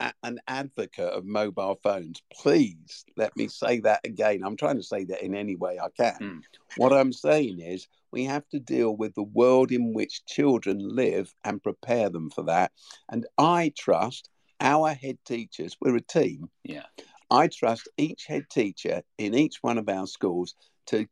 [0.00, 2.22] a- an advocate of mobile phones.
[2.32, 4.42] Please let me say that again.
[4.44, 6.18] I'm trying to say that in any way I can.
[6.20, 6.42] Mm.
[6.76, 11.34] What I'm saying is we have to deal with the world in which children live
[11.44, 12.72] and prepare them for that.
[13.08, 14.30] And I trust
[14.60, 16.50] our head teachers, we're a team.
[16.64, 16.86] Yeah.
[17.30, 20.54] I trust each head teacher in each one of our schools
[20.86, 21.06] to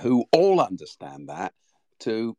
[0.00, 1.52] who all understand that
[2.00, 2.36] to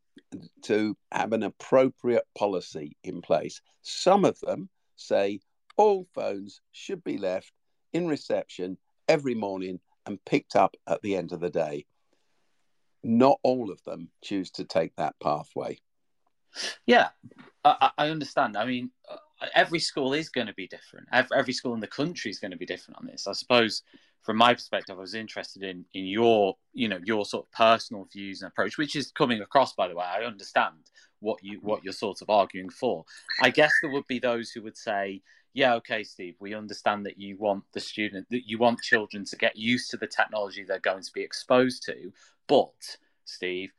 [0.63, 3.61] to have an appropriate policy in place.
[3.81, 5.39] Some of them say
[5.79, 7.53] all phones should be left
[7.93, 11.85] in reception every morning and picked up at the end of the day.
[13.01, 15.79] Not all of them choose to take that pathway.
[16.85, 17.09] Yeah,
[17.63, 18.57] I, I understand.
[18.57, 21.07] I mean, uh, every school is going to be different.
[21.13, 23.25] Every school in the country is going to be different on this.
[23.25, 23.83] I suppose,
[24.23, 28.05] from my perspective, I was interested in in your, you know, your sort of personal
[28.11, 29.73] views and approach, which is coming across.
[29.73, 30.75] By the way, I understand
[31.21, 33.05] what you what you're sort of arguing for.
[33.41, 35.21] I guess there would be those who would say,
[35.53, 39.35] yeah, okay, Steve, we understand that you want the student that you want children to
[39.35, 42.11] get used to the technology they're going to be exposed to,
[42.47, 43.71] but Steve,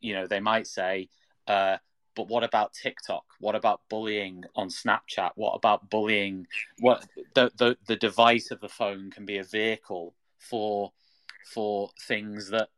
[0.00, 1.08] you know, they might say.
[1.46, 1.78] Uh,
[2.14, 3.24] but what about TikTok?
[3.38, 5.30] What about bullying on Snapchat?
[5.36, 6.46] What about bullying?
[6.80, 10.92] What the the, the device of the phone can be a vehicle for
[11.52, 12.68] for things that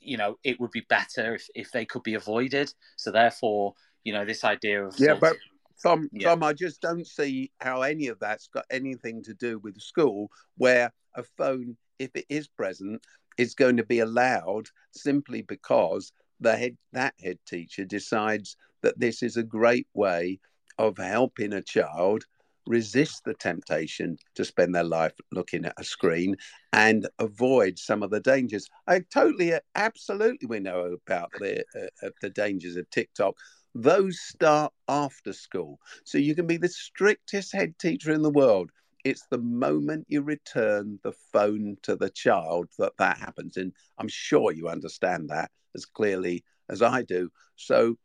[0.00, 2.72] you know it would be better if, if they could be avoided.
[2.96, 5.36] So therefore, you know, this idea of Yeah, but
[5.82, 6.30] Tom, Yeah.
[6.30, 10.30] Tom, I just don't see how any of that's got anything to do with school,
[10.56, 13.02] where a phone, if it is present,
[13.38, 19.22] is going to be allowed simply because the head that head teacher decides that this
[19.22, 20.38] is a great way
[20.78, 22.24] of helping a child
[22.66, 26.34] resist the temptation to spend their life looking at a screen
[26.72, 28.68] and avoid some of the dangers.
[28.86, 31.64] I totally, absolutely, we know about the
[32.02, 33.36] uh, the dangers of TikTok
[33.74, 35.80] those start after school.
[36.04, 38.70] So you can be the strictest head teacher in the world.
[39.04, 43.56] It's the moment you return the phone to the child that that happens.
[43.56, 47.30] And I'm sure you understand that as clearly as I do.
[47.56, 47.98] So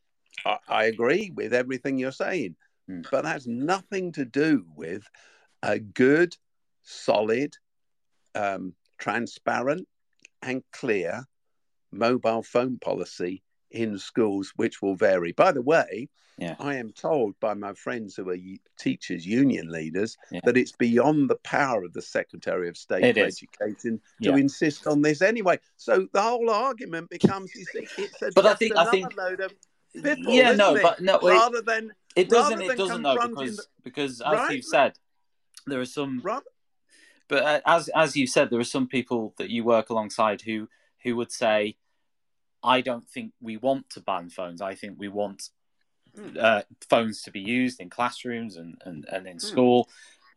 [0.45, 2.55] I, I agree with everything you're saying,
[2.89, 3.05] Mm.
[3.11, 5.09] but that's nothing to do with
[5.61, 6.35] a good,
[6.81, 7.57] solid,
[8.35, 9.87] um, transparent,
[10.41, 11.25] and clear
[11.91, 15.31] mobile phone policy in schools, which will vary.
[15.31, 16.55] By the way, Yeah.
[16.59, 18.37] I am told by my friends who are
[18.77, 20.39] teachers' union leaders Yeah.
[20.45, 23.43] that it's beyond the power of the Secretary of State It for is.
[23.43, 24.37] Education to Yeah.
[24.37, 25.59] insist on this anyway.
[25.75, 29.41] So the whole argument becomes, you see, it's a, But I think- I think- load
[29.41, 29.53] of
[29.93, 30.81] piffle, yeah, no, it?
[30.81, 32.61] but no, it, rather than it doesn't.
[32.61, 34.55] It doesn't though because the- because as Right.
[34.55, 34.97] you've said,
[35.67, 36.45] there are some rather,
[37.27, 40.69] but uh, as as you said, there are some people that you work alongside who
[41.03, 41.75] who would say,
[42.63, 44.61] "I don't think we want to ban phones.
[44.61, 45.49] I think we want
[46.15, 46.37] Hmm.
[46.39, 49.45] uh, phones to be used in classrooms and and, and in Hmm.
[49.45, 49.89] school."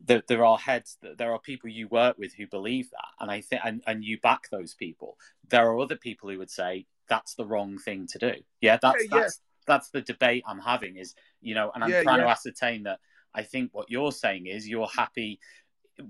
[0.05, 3.39] There, there are heads, there are people you work with who believe that, and I
[3.39, 5.17] think, and, and you back those people.
[5.47, 8.33] There are other people who would say that's the wrong thing to do.
[8.59, 9.21] Yeah, that's Yeah, yeah.
[9.21, 10.97] that's that's the debate I'm having.
[10.97, 12.99] Is you know, and I'm Yeah, trying to ascertain that.
[13.33, 15.39] I think what you're saying is you're happy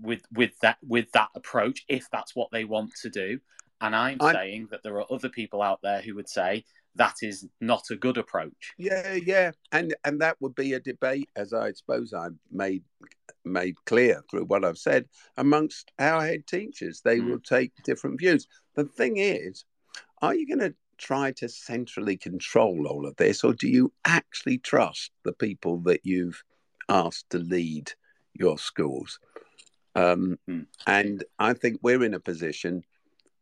[0.02, 3.40] with with that with that approach if that's what they want to do
[3.82, 6.64] and i'm, I'm- saying that there are other people out there who would say
[6.96, 11.28] that is not a good approach Yeah, yeah, and and that would be a debate,
[11.36, 12.84] as I suppose I made
[13.44, 15.06] made clear through what I've said
[15.36, 17.02] amongst our head teachers.
[17.02, 17.30] They Mm.
[17.32, 18.48] will take different views.
[18.76, 19.66] The thing is,
[20.22, 24.60] are you going to try to centrally control all of this, or do you actually
[24.60, 26.44] trust the people that you've
[26.90, 27.92] asked to lead
[28.36, 29.20] your schools?
[29.96, 30.68] Um, Mm.
[30.86, 32.84] And I think we're in a position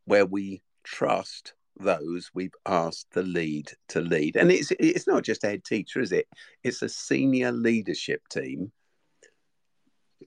[0.04, 4.36] where we trust those we've asked the lead to lead.
[4.36, 6.28] And it's it's not just a head teacher, is it?
[6.62, 8.72] It's a senior leadership team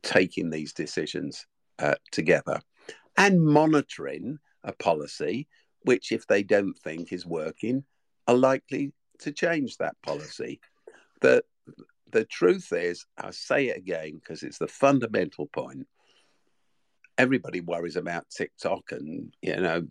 [0.02, 1.46] taking these decisions
[1.80, 2.62] uh, together
[3.18, 5.48] and monitoring a policy
[5.84, 7.84] which, if they don't think is working,
[8.28, 10.60] are likely to change that policy.
[11.22, 11.44] The,
[12.12, 15.88] the truth is, I'll say it again because it's the fundamental point.
[17.17, 19.88] Everybody worries about TikTok and you know,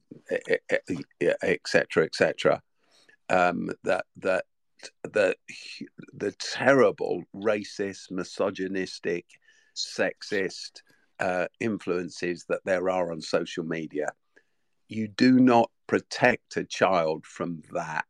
[1.42, 2.04] etc.
[2.04, 2.62] etc.
[3.30, 4.44] Um, that that
[5.02, 5.34] the
[6.12, 9.24] the terrible racist, misogynistic,
[9.74, 10.82] sexist
[11.20, 14.08] uh, influences that there are on social media.
[14.88, 18.04] You do not protect a child from that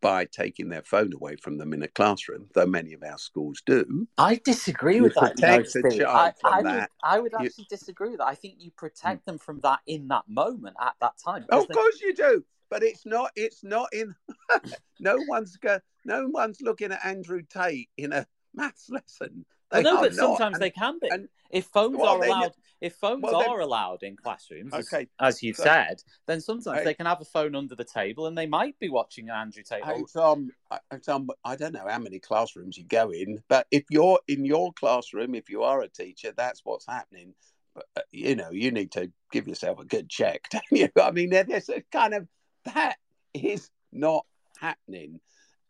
[0.00, 3.62] by taking their phone away from them in a classroom, though many of our schools
[3.64, 4.06] do.
[4.18, 5.36] I disagree with that.
[5.36, 6.90] protect child I, from I would, that.
[7.02, 8.26] I would You- actually disagree with that.
[8.26, 8.76] I think you hmm.
[8.76, 11.44] protect them from that in that moment at that time.
[11.50, 13.30] Of they- course you do, but it's not.
[13.36, 14.14] It's not in.
[15.00, 15.78] no one's go.
[16.04, 19.44] No one's looking at Andrew Tate in a maths lesson.
[19.70, 20.16] Well, They no, but not.
[20.16, 21.08] sometimes And- they can be.
[21.10, 24.92] and- if phones Well, are allowed, if phones well, then- are allowed in classrooms, as-
[24.92, 26.84] Okay, as, you've so- said, then sometimes Hey.
[26.84, 29.62] they can have a phone under the table and they might be watching an Andrew
[29.62, 29.84] Tate.
[29.84, 33.68] Hey, Tom, I, I- Tom, I don't know how many classrooms you go in, but
[33.70, 37.34] if you're in your classroom, if you are a teacher, that's what's happening.
[37.74, 40.88] But, uh, you know, you need to give yourself a good check, don't you?
[41.00, 42.28] I mean, there's a kind of
[42.64, 42.96] that
[43.32, 44.26] is not
[44.58, 45.20] happening.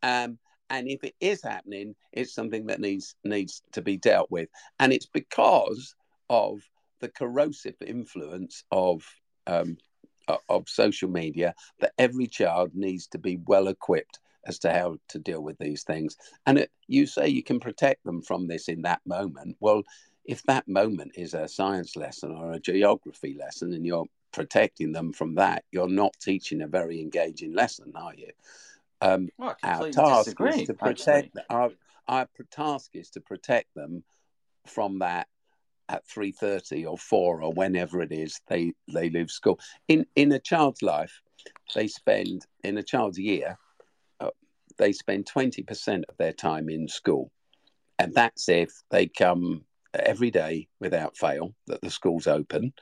[0.02, 0.38] Um,
[0.70, 4.48] and if it is happening, it's something that needs needs to be dealt with,
[4.80, 5.94] and it's because
[6.30, 6.62] of
[7.02, 9.04] the corrosive influence of
[9.46, 9.76] um,
[10.48, 15.18] of social media that every child needs to be well equipped as to how to
[15.18, 16.16] deal with these things.
[16.46, 19.56] And it, you say you can protect them from this in that moment.
[19.60, 19.82] Well,
[20.24, 25.12] if that moment is a science lesson or a geography lesson and you're protecting them
[25.12, 28.30] from that, you're not teaching a very engaging lesson, are you?
[29.00, 30.88] Um, Well, our task disagree, is to actually.
[30.94, 31.70] protect our
[32.08, 34.04] our task is to protect them
[34.66, 35.28] from that
[35.92, 39.60] at 3.30 or 4 or whenever it is they they leave school.
[39.88, 41.20] In in a child's life
[41.74, 43.58] they spend in a child's year
[44.20, 44.30] uh,
[44.78, 47.30] they spend 20% of their time in school.
[47.98, 52.72] And that's if they come every day without fail that the school's open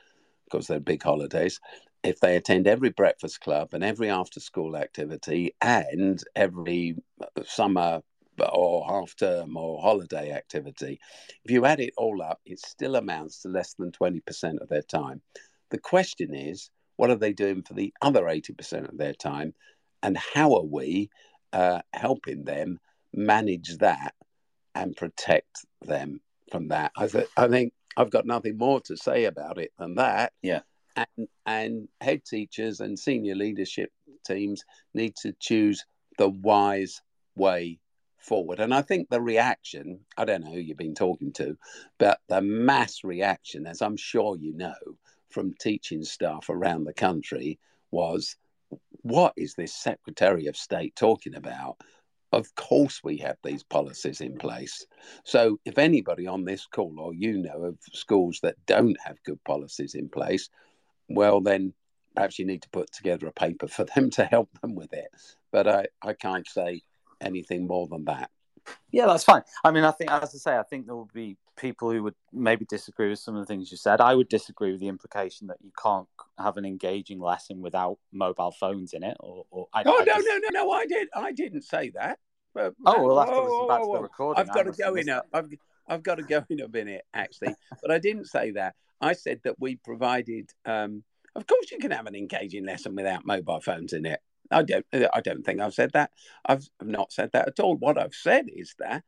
[0.45, 1.59] because they're big holidays
[2.03, 6.95] if they attend every breakfast club and every after school activity and every
[7.45, 8.01] summer
[8.45, 10.99] or half term or holiday activity,
[11.43, 14.81] if you add it all up, it still amounts to less than 20% of their
[14.81, 15.21] time.
[15.69, 19.53] The question is, what are they doing for the other 80% of their time?
[20.03, 21.09] And how are we
[21.53, 22.79] uh, helping them
[23.13, 24.13] manage that
[24.75, 26.91] and protect them from that?
[26.97, 30.33] I, th- I think I've got nothing more to say about it than that.
[30.41, 30.61] Yeah
[30.95, 33.91] and, and head teachers and senior leadership
[34.25, 35.85] teams need to choose
[36.17, 37.01] the wise
[37.35, 37.79] way
[38.21, 38.59] forward.
[38.59, 41.57] And I think the reaction, I don't know who you've been talking to,
[41.97, 44.75] but the mass reaction, as I'm sure you know,
[45.29, 47.59] from teaching staff around the country
[47.91, 48.35] was
[49.03, 51.77] what is this Secretary of State talking about?
[52.31, 54.85] Of course, we have these policies in place.
[55.25, 59.43] So, if anybody on this call or you know of schools that don't have good
[59.43, 60.49] policies in place,
[61.09, 61.73] well, then
[62.15, 65.09] perhaps you need to put together a paper for them to help them with it.
[65.51, 66.83] But I, I can't say
[67.21, 68.29] anything more than that.
[68.91, 69.41] Yeah, that's fine.
[69.63, 72.13] I mean, I think, as I say, I think there will be people who would
[72.31, 73.99] maybe disagree with some of the things you said.
[74.01, 76.07] I would disagree with the implication that you can't
[76.37, 79.17] have an engaging lesson without mobile phones in it.
[79.19, 80.71] Or, or I, Oh I no, just- no, no, no!
[80.71, 82.19] I did, I didn't say that.
[82.53, 84.41] But, Oh, well, have to whoa, listen whoa, back to the recording.
[84.41, 85.25] I've got to go in missed a, that.
[85.33, 85.49] I've,
[85.87, 88.75] I've got to go in a minute actually, but I didn't say that.
[88.99, 90.49] I said that we provided.
[90.65, 91.03] Um,
[91.35, 94.19] of course, you can have an engaging lesson without mobile phones in it.
[94.51, 94.85] I don't.
[94.93, 96.11] Uh, I don't think I've said that.
[96.45, 97.77] I've not said that at all.
[97.77, 99.03] What I've said is that.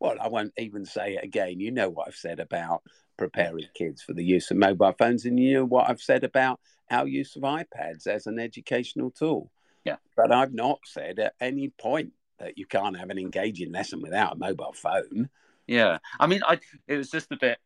[0.00, 1.58] Well, I won't even say it again.
[1.58, 2.82] You know what I've said about
[3.16, 6.60] preparing kids for the use of mobile phones, and you know what I've said about
[6.90, 9.50] our use of iPads as an educational tool.
[9.84, 9.96] Yeah.
[10.16, 14.34] But I've not said at any point that you can't have an engaging lesson without
[14.34, 15.28] a mobile phone.
[15.68, 17.58] Yeah, I mean, I it was just a bit,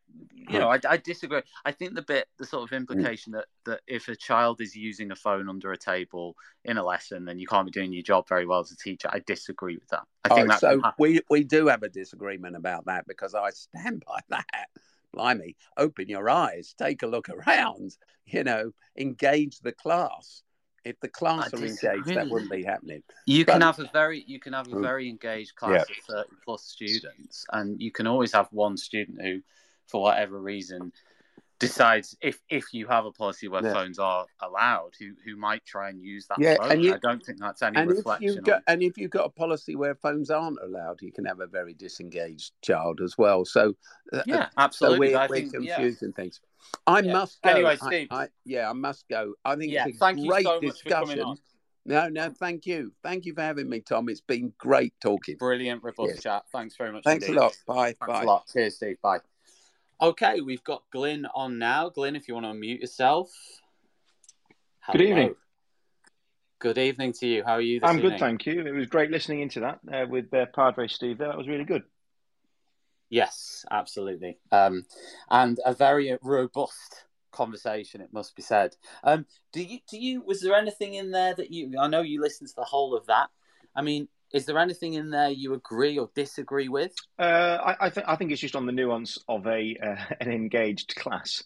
[0.49, 1.41] you know, I, I disagree.
[1.63, 2.75] I think the bit, the sort of mm.
[2.75, 6.35] implication that that if a child is using a phone under a table
[6.65, 9.09] in a lesson, then you can't be doing your job very well as a teacher.
[9.09, 10.03] I disagree with that.
[10.25, 13.51] I think Oh, that's so we we do have a disagreement about that because I
[13.51, 14.67] stand by that.
[15.13, 20.43] Blimey, open your eyes, take a look around, you know, engage the class.
[20.85, 23.03] If the class I are engaged, that wouldn't be happening.
[23.25, 24.81] You can have a very you can have a Mm.
[24.81, 29.41] very engaged class of thirty plus students, and you can always have one student who,
[29.87, 30.91] for whatever reason,
[31.67, 33.73] decides if if you have a policy where Yeah.
[33.73, 36.71] phones are allowed, who who might try and use that Yeah, phone.
[36.71, 39.11] and you- I don't think that's any And if you've on- got and if you've
[39.11, 43.17] got a policy where phones aren't allowed, you can have a very disengaged child as
[43.17, 43.45] well.
[43.45, 43.75] So
[44.11, 45.75] uh, yeah, so we're, I we're think yeah.
[45.75, 46.41] confusing things.
[46.87, 47.13] I Yeah.
[47.13, 47.49] must go.
[47.49, 48.07] Anyway, I- Steve.
[48.11, 49.33] I, yeah, I must go.
[49.43, 51.37] I think Yeah, it's a great so discussion.
[51.85, 52.93] No, no, thank you.
[53.03, 54.07] Thank you for having me, Tom.
[54.07, 55.35] It's been great talking.
[55.37, 56.23] Brilliant rebuttal Yes.
[56.23, 56.43] chat.
[56.53, 57.03] Thanks very much.
[57.03, 57.37] Thanks indeed.
[57.37, 57.57] a lot.
[57.67, 57.75] Bye.
[57.91, 58.23] Thanks Bye.
[58.23, 58.47] a lot.
[58.47, 59.01] Cheers, Steve.
[59.01, 59.19] Bye.
[60.01, 61.89] Okay, we've got Glynn on now.
[61.89, 63.31] Glynn, if you want to unmute yourself.
[64.91, 65.35] Good evening.
[66.59, 67.43] Good evening to you.
[67.43, 68.11] How are you I'm evening?
[68.11, 68.65] good, thank you.
[68.65, 71.17] It was great listening into that uh, with uh, Padre Steve.
[71.17, 71.83] There, that was really good.
[73.09, 74.37] Yes, absolutely.
[74.51, 74.85] Um,
[75.29, 78.75] and a very robust conversation, it must be said.
[79.03, 82.21] Um, do you do you was there anything in there that you I know you
[82.21, 83.29] listened to the whole of that.
[83.75, 86.93] I mean, is there anything in there you agree or disagree with?
[87.19, 90.31] Uh, I, I think I think it's just on the nuance of a uh, an
[90.31, 91.43] engaged class.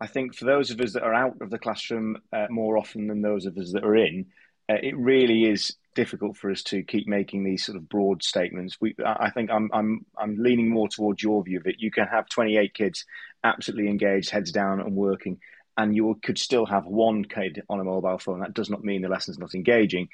[0.00, 3.06] I think for those of us that are out of the classroom uh, more often
[3.06, 4.26] than those of us that are in,
[4.68, 8.76] uh, it really is difficult for us to keep making these sort of broad statements.
[8.80, 11.76] We, I I think I'm I'm I'm leaning more towards your view of it.
[11.78, 13.04] You can have 28 kids
[13.44, 15.38] absolutely engaged, heads down, and working,
[15.76, 18.40] and you could still have one kid on a mobile phone.
[18.40, 20.08] That does not mean the lesson's not engaging.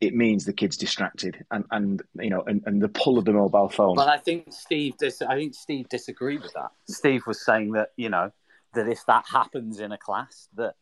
[0.00, 3.32] It means the kid's distracted, and and you know, and, and the pull of the
[3.32, 3.96] mobile phone.
[3.96, 6.70] But I think Steve dis- I think Steve disagreed with that.
[6.88, 8.30] Steve was saying that, you know,
[8.74, 10.74] that if that happens in a class that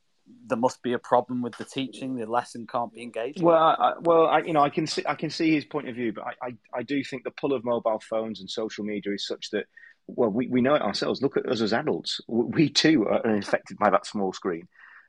[0.46, 3.42] there must be a problem with the teaching, the lesson can't be engaged.
[3.42, 5.94] Well, I, well, I, you know, I can see I can see his point of
[5.94, 9.12] view, but I, I, I do think the pull of mobile phones and social media
[9.14, 9.64] is such that
[10.06, 11.22] well, we, we know it ourselves.
[11.22, 14.68] Look at us as adults; we too are affected by that small screen,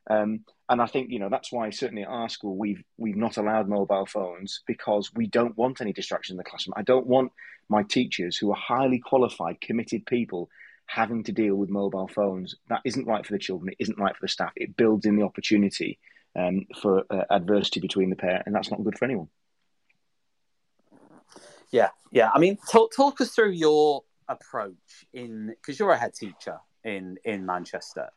[0.10, 3.38] um, and I think you know that's why certainly at our school we've we've not
[3.38, 6.74] allowed mobile phones because we don't want any distraction in the classroom.
[6.78, 7.32] I don't want
[7.70, 10.50] my teachers, who are highly qualified, committed people,
[10.88, 12.56] having to deal with mobile phones.
[12.68, 13.70] That isn't right for the children.
[13.70, 14.52] It isn't right for the staff.
[14.56, 16.00] It builds in the opportunity
[16.36, 19.30] um, for uh, adversity between the pair, and that's not good for anyone.
[21.72, 22.32] Yeah, yeah.
[22.34, 27.18] I mean, talk, talk us through your approach in because you're a head teacher in
[27.24, 28.10] in Manchester,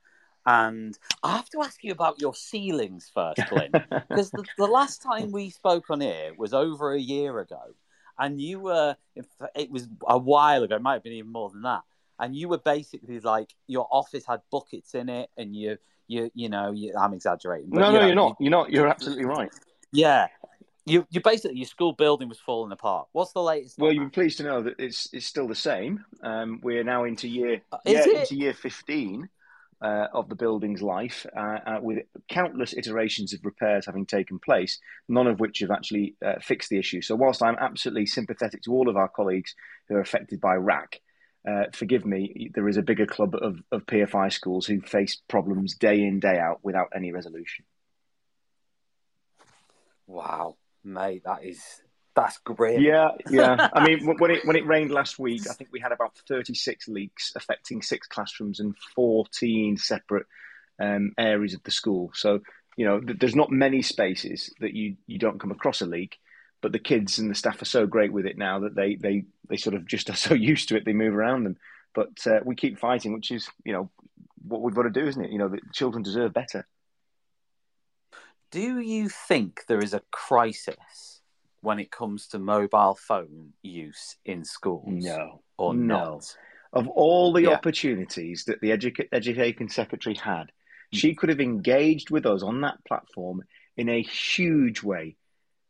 [0.47, 5.03] and I have to ask you about your ceilings first, Glynn, because the, the last
[5.03, 7.74] time we spoke on here was over a year ago,
[8.18, 8.97] and you were
[9.55, 11.82] it was a while ago, it might have been even more than that,
[12.18, 15.78] and you were basically like your office had buckets in it, and you
[16.09, 18.36] you you know you, I'm exaggerating, but no, you no, know, you're not.
[18.40, 18.70] You're not.
[18.72, 19.51] You're absolutely right.
[19.93, 20.28] yeah.
[20.84, 23.07] You, you basically your school building was falling apart.
[23.12, 23.78] What's the latest?
[23.78, 26.05] Well, you'll be pleased to know that it's it's still the same.
[26.24, 29.28] Um, we're now into year Uh, yeah into year fifteen
[29.83, 34.78] uh, of the building's life, uh, uh, with countless iterations of repairs having taken place,
[35.09, 37.03] none of which have actually uh, fixed the issue.
[37.03, 39.55] So, whilst I'm absolutely sympathetic to all of our colleagues
[39.89, 41.01] who are affected by RAAC,
[41.49, 45.74] uh, forgive me, there is a bigger club of, of PFI schools who face problems
[45.74, 47.64] day in day out without any resolution.
[50.07, 51.61] Wow, mate, that is
[52.15, 52.81] that's great.
[52.81, 53.69] Yeah, yeah.
[53.75, 56.55] I mean, when it when it rained last week, I think we had about thirty
[56.55, 60.27] six leaks affecting six classrooms and fourteen separate
[60.79, 62.11] um, areas of the school.
[62.15, 62.41] So
[62.77, 66.19] you know, th- there's not many spaces that you you don't come across a leak.
[66.61, 69.25] But the kids and the staff are so great with it now that they they
[69.49, 71.57] they sort of just are so used to it they move around them.
[71.95, 73.91] But uh, we keep fighting, which is you know
[74.43, 75.31] what we've got to do, isn't it?
[75.31, 76.67] You know, the children deserve better.
[78.51, 81.12] Do you think there is a crisis
[81.63, 84.85] when it comes to mobile phone use in schools?
[85.05, 85.43] No.
[85.59, 85.97] or No.
[86.15, 86.37] not?
[86.75, 87.51] of all the Yeah.
[87.51, 90.51] opportunities that the edu- education secretary had,
[90.91, 93.43] she could have engaged with us on that platform
[93.77, 95.15] in a huge way,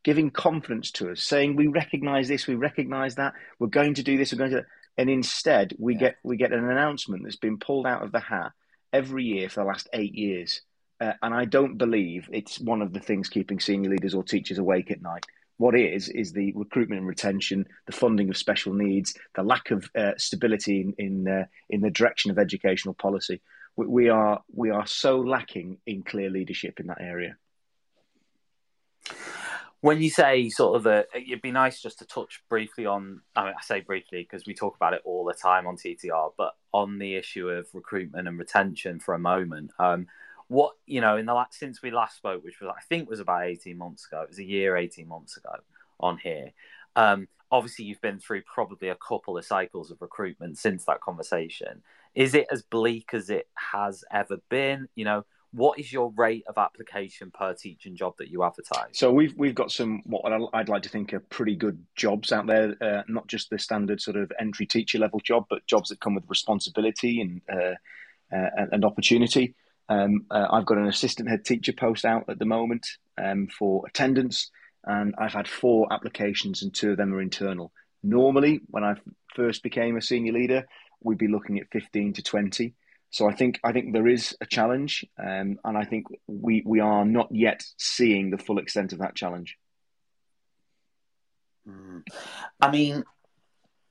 [0.05, 4.17] giving confidence to us, saying we recognise this, we recognise that, we're going to do
[4.17, 4.65] this, we're going to,
[4.97, 6.01] and instead we Yeah.
[6.01, 8.53] get we get an announcement that's been pulled out of the hat
[8.93, 10.63] every year for the last eight years,
[11.01, 14.59] uh, and I don't believe it's one of the things keeping senior leaders or teachers
[14.59, 15.27] awake at night.
[15.63, 19.89] What is is the recruitment and retention, the funding of special needs, the lack of
[19.97, 23.41] uh, stability in in, uh, in the direction of educational policy.
[23.77, 27.37] We, we are we are so lacking in clear leadership in that area.
[29.83, 33.21] When you say sort of the, it'd be nice just to touch briefly on.
[33.37, 36.33] I mean, I say briefly because we talk about it all the time on TTR,
[36.37, 39.71] but on the issue of recruitment and retention for a moment.
[39.79, 40.09] Um,
[40.53, 43.21] what you know in the last since we last spoke, which was I think was
[43.21, 44.21] about eighteen months ago.
[44.21, 45.55] It was a year, eighteen months ago
[45.99, 46.51] on here.
[46.95, 51.83] Um, obviously, you've been through probably a couple of cycles of recruitment since that conversation.
[52.15, 54.89] Is it as bleak as it has ever been?
[54.95, 58.91] You know, what is your rate of application per teaching job that you advertise?
[58.93, 62.47] So we've we've got some what I'd like to think are pretty good jobs out
[62.47, 62.77] there.
[62.79, 66.15] Uh, not just the standard sort of entry teacher level job, but jobs that come
[66.15, 67.75] with responsibility and uh,
[68.37, 69.55] uh, an opportunity.
[69.89, 72.87] Um, uh, I've got an assistant head teacher post out at the moment
[73.23, 74.51] um, for attendance,
[74.85, 77.73] and I've had four applications, and two of them are internal.
[78.03, 78.95] Normally, when I
[79.35, 80.67] first became a senior leader,
[81.03, 82.75] we'd be looking at 15 to 20.
[83.11, 86.81] So I think I think there is a challenge, um, and I think we we
[86.81, 89.59] are not yet seeing the full extent of that challenge.
[91.69, 92.03] Mm.
[92.59, 93.05] I mean,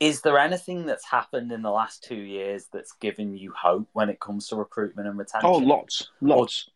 [0.02, 4.10] is there anything that's happened in the last two years that's given you hope when
[4.10, 5.48] it comes to recruitment and retention?
[5.48, 6.72] Oh, lots, lots.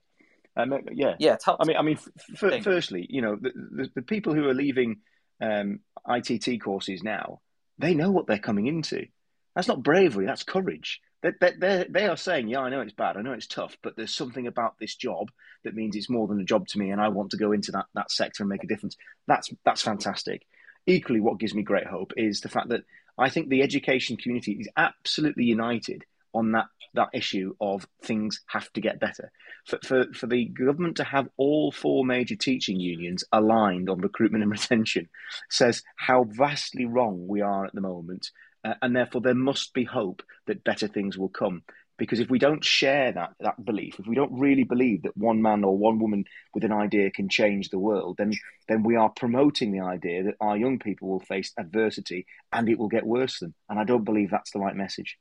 [0.55, 1.35] Or, um, yeah, yeah.
[1.35, 4.53] Tell, I mean, I mean, f- firstly, you know, the, the, the, people who are
[4.53, 4.97] leaving
[5.41, 7.41] um, ITT courses now,
[7.79, 9.07] they know what they're coming into.
[9.55, 10.27] That's not bravery.
[10.27, 11.01] That's courage.
[11.23, 13.17] They, they, they are saying, yeah, I know it's bad.
[13.17, 15.31] I know it's tough, but there's something about this job
[15.63, 17.71] that means it's more than a job to me, and I want to go into
[17.71, 18.97] that that sector and make a difference.
[19.25, 20.45] That's that's fantastic.
[20.85, 22.83] Equally, what gives me great hope is the fact that
[23.17, 28.71] I think the education community is absolutely united on that that issue of things have
[28.73, 29.31] to get better.
[29.65, 34.43] For, for, for the government to have all four major teaching unions aligned on recruitment
[34.43, 35.09] and retention
[35.49, 38.31] says how vastly wrong we are at the moment.
[38.63, 41.63] Uh, and therefore, there must be hope that better things will come.
[41.97, 45.41] Because if we don't share that that belief, if we don't really believe that one
[45.41, 48.33] man or one woman with an idea can change the world, then
[48.67, 52.77] then we are promoting the idea that our young people will face adversity and it
[52.77, 53.53] will get worse than.
[53.69, 55.17] And I don't believe that's the right message.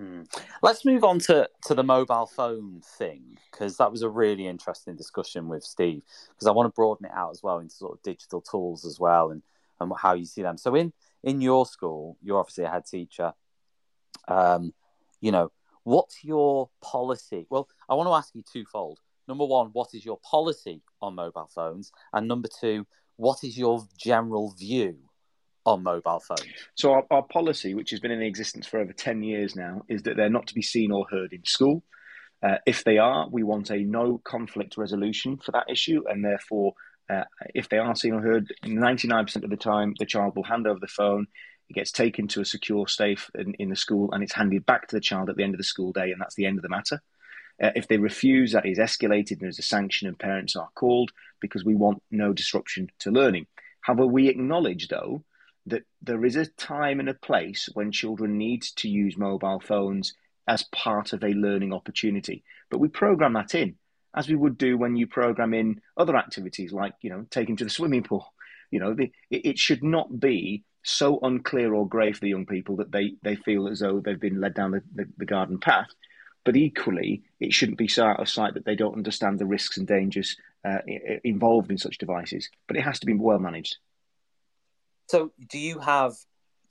[0.00, 0.22] Hmm.
[0.62, 4.96] Let's move on to, to the mobile phone thing because that was a really interesting
[4.96, 6.02] discussion with Steve.
[6.30, 8.98] Because I want to broaden it out as well into sort of digital tools as
[8.98, 9.42] well and,
[9.78, 10.56] and how you see them.
[10.56, 13.34] So in in your school, you're obviously a head teacher.
[14.26, 14.72] Um,
[15.20, 15.50] you know,
[15.84, 17.46] what's your policy?
[17.50, 18.98] Well, I want to ask you twofold.
[19.28, 21.92] Number one, what is your policy on mobile phones?
[22.12, 24.96] And number two, what is your general view
[25.64, 26.46] on mobile phones?
[26.74, 30.02] So, our, our policy, which has been in existence for over 10 years now, is
[30.02, 31.84] that they're not to be seen or heard in school.
[32.42, 36.72] Uh, if they are, we want a no conflict resolution for that issue, and therefore,
[37.10, 40.66] uh, if they are seen or heard, 99% of the time, the child will hand
[40.66, 41.26] over the phone
[41.70, 44.88] it gets taken to a secure safe in, in the school and it's handed back
[44.88, 46.62] to the child at the end of the school day, and that's the end of
[46.62, 47.00] the matter.
[47.62, 51.12] Uh, if they refuse, that is escalated and there's a sanction, and parents are called
[51.40, 53.46] because we want no disruption to learning.
[53.82, 55.22] However, we acknowledge, though,
[55.66, 60.14] that there is a time and a place when children need to use mobile phones
[60.48, 62.42] as part of a learning opportunity.
[62.70, 63.76] But we program that in,
[64.14, 67.64] as we would do when you program in other activities like, you know, taking to
[67.64, 68.32] the swimming pool.
[68.72, 72.46] You know, the, it, it should not be so unclear or grey for the young
[72.46, 75.58] people that they, they feel as though they've been led down the, the, the, garden
[75.58, 75.88] path.
[76.44, 79.76] But equally, it shouldn't be so out of sight that they don't understand the risks
[79.76, 80.78] and dangers uh,
[81.22, 82.48] involved in such devices.
[82.66, 83.76] But it has to be well managed.
[85.08, 86.14] So, do you have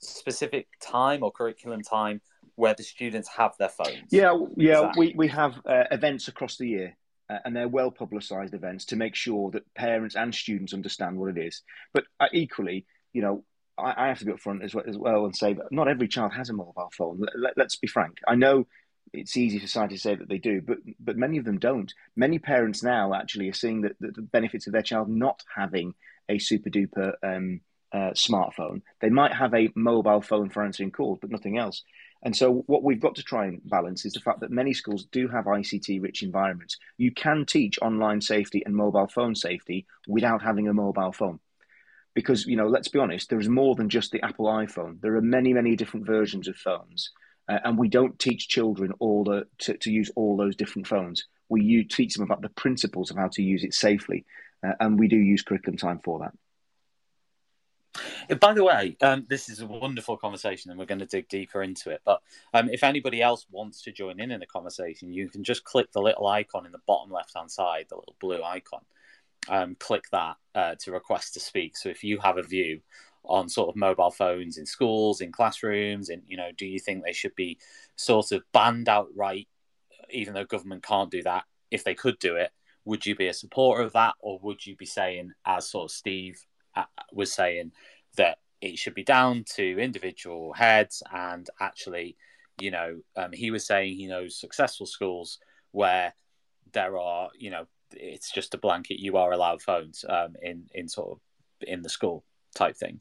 [0.00, 2.20] specific time or curriculum time
[2.56, 4.08] where the students have their phones?
[4.10, 4.96] Yeah, yeah, that...
[4.96, 6.96] we, we have uh, events across the year.
[7.28, 11.30] Uh, and they're well publicised events to make sure that parents and students understand what
[11.30, 11.62] it is.
[11.94, 13.44] But uh, equally, you know,
[13.80, 16.08] I, I have to be upfront as well, as well and say that not every
[16.08, 17.22] child has a mobile phone.
[17.36, 18.18] Let, us be frank.
[18.26, 18.66] I know
[19.12, 21.92] it's easy for society to say that they do, but but many of them don't.
[22.16, 25.94] Many parents now actually are seeing that, the benefits of their child not having
[26.28, 27.60] a super duper um,
[27.92, 28.82] uh, smartphone.
[29.00, 31.82] They might have a mobile phone for answering calls, but nothing else.
[32.22, 35.06] And so, what we've got to try and balance is the fact that many schools
[35.10, 36.76] do have ICT rich environments.
[36.98, 41.40] You can teach online safety and mobile phone safety without having a mobile phone
[42.14, 45.00] because you know let's be honest there is more than just the apple iphone.
[45.00, 47.10] There are many many different versions of phones
[47.48, 51.24] uh, and we don't teach children all the to, to use all those different phones.
[51.48, 54.24] We teach them about the principles of how to use it safely
[54.66, 56.32] uh, and we do use curriculum time for that.
[58.38, 61.62] By the way, um, this is a wonderful conversation, and we're going to dig deeper
[61.62, 62.00] into it.
[62.04, 62.20] But
[62.54, 65.90] um, if anybody else wants to join in in the conversation, you can just click
[65.92, 68.82] the little icon in the bottom left hand side, the little blue icon,
[69.48, 71.76] um, click that uh, to request to speak.
[71.76, 72.80] So if you have a view
[73.24, 77.04] on sort of mobile phones in schools, in classrooms, and you know, do you think
[77.04, 77.58] they should be
[77.96, 79.48] sort of banned outright,
[80.10, 81.44] even though government can't do that?
[81.70, 82.50] If they could do it,
[82.84, 85.90] would you be a supporter of that, or would you be saying, as sort of
[85.90, 87.72] Steve uh, was saying,
[88.16, 92.16] that it should be down to individual heads and actually,
[92.60, 95.38] you know, um, he was saying he knows successful schools
[95.72, 96.12] where
[96.72, 100.88] there are, you know, it's just a blanket you are allowed phones um, in in
[100.88, 101.20] sort of
[101.66, 102.24] in the school
[102.54, 103.00] type thing.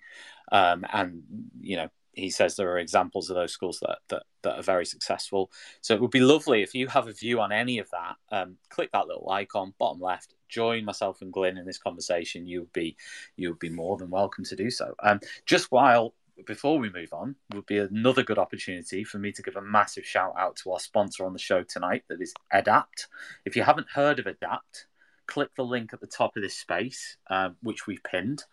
[0.52, 1.24] Um, and
[1.60, 4.86] you know he says there are examples of those schools that, that that are very
[4.86, 5.52] successful.
[5.82, 8.16] So it would be lovely if you have a view on any of that.
[8.32, 12.48] Um, click that little icon bottom left join myself and Glynn in this conversation.
[12.48, 12.98] You would be
[13.38, 14.94] you would be more than welcome to do so.
[15.02, 16.14] Um, just while
[16.46, 20.06] before we move on, would be another good opportunity for me to give a massive
[20.06, 23.08] shout out to our sponsor on the show tonight, that is EDAPT.
[23.46, 24.86] If you haven't heard of EDAPT,
[25.28, 28.44] click the link at the top of this space, uh, which we've pinned,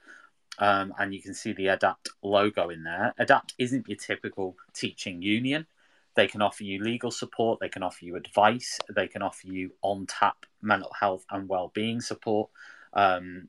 [0.58, 3.14] um, and you can see the EDAPT logo in there.
[3.18, 5.66] EDAPT isn't your typical teaching union.
[6.14, 9.72] They can offer you legal support, they can offer you advice, they can offer you
[9.82, 12.50] on tap mental health and well-being support.
[12.94, 13.48] Um,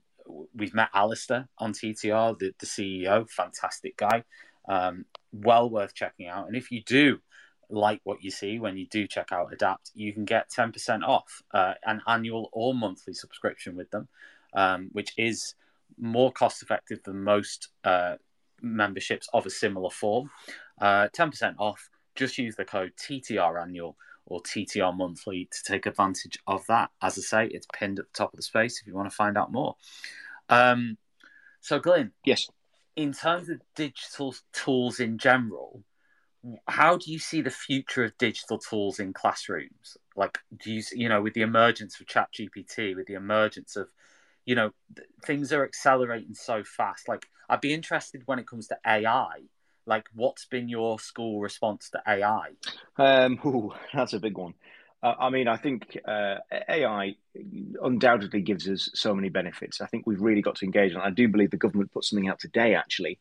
[0.55, 4.23] we've met Alistair on TTR, the, the CEO, fantastic guy,
[4.67, 6.47] um, well worth checking out.
[6.47, 7.19] And if you do
[7.69, 11.41] like what you see when you do check out EDAPT, you can get 10% off
[11.53, 14.07] uh, an annual or monthly subscription with them,
[14.53, 15.55] um, which is
[15.99, 18.15] more cost effective than most uh,
[18.61, 20.29] memberships of a similar form.
[20.79, 23.95] Uh, 10% off just use the code TTR annual
[24.27, 26.91] or TTR monthly to take advantage of that.
[27.01, 29.15] As I say, it's pinned at the top of the space if you want to
[29.15, 29.75] find out more.
[30.49, 30.97] Um,
[31.61, 32.47] so, Glynn, yes,
[32.95, 35.83] in terms of digital tools in general,
[36.67, 39.97] how do you see the future of digital tools in classrooms?
[40.15, 43.89] Like, do you, you know, with the emergence of ChatGPT, with the emergence of,
[44.45, 44.71] you know,
[45.25, 47.07] things are accelerating so fast.
[47.07, 49.41] Like, I'd be interested when it comes to AI
[49.87, 52.49] like what's been your school response to AI?
[52.97, 54.53] Um, ooh, that's a big one.
[55.01, 56.37] Uh, I mean, I think uh,
[56.69, 57.15] AI
[57.81, 59.79] undoubtedly gives us so many benefits.
[59.79, 62.27] I think we've really got to engage, and I do believe the government put something
[62.27, 63.19] out today, actually,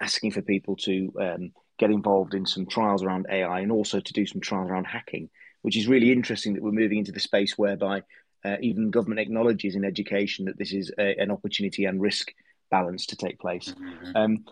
[0.00, 4.12] asking for people to um, get involved in some trials around AI and also to
[4.12, 5.28] do some trials around hacking,
[5.62, 8.02] which is really interesting that we're moving into the space whereby
[8.44, 12.32] uh, even government acknowledges in education that this is a, an opportunity and risk
[12.70, 13.72] balance to take place.
[13.72, 14.16] Mm-hmm.
[14.16, 14.44] Um,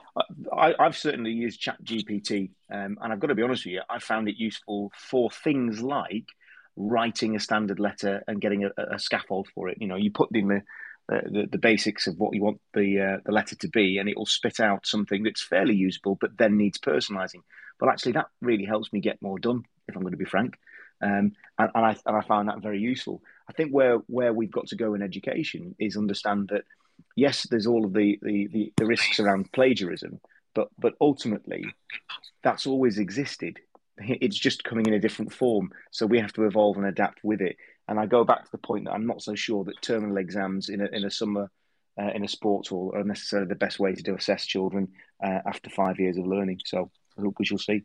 [0.56, 3.82] I, have certainly used Chat GPT, um, and I've got to be honest with you,
[3.88, 6.26] I found it useful for things like
[6.76, 9.78] writing a standard letter and getting a, a scaffold for it.
[9.80, 10.62] You know, you put in the
[11.08, 14.16] the, the basics of what you want the uh, the letter to be, and it
[14.16, 17.42] will spit out something that's fairly usable, but then needs personalising.
[17.78, 20.56] But actually, that really helps me get more done, if I'm going to be frank.
[21.02, 23.22] Um, and, and I and I found that very useful.
[23.48, 26.64] I think where where we've got to go in education is understand that
[27.16, 30.20] yes, there's all of the, the, the, the risks around plagiarism,
[30.54, 31.64] but but ultimately,
[32.42, 33.58] that's always existed.
[33.96, 37.40] It's just coming in a different form, so we have to evolve and adapt with
[37.40, 37.56] it.
[37.86, 40.68] And I go back to the point that I'm not so sure that terminal exams
[40.68, 41.48] in a, in a summer
[42.00, 44.88] uh, in a sports hall are necessarily the best way to do assess children
[45.22, 46.60] uh, after five years of learning.
[46.64, 47.84] So I hope we shall see.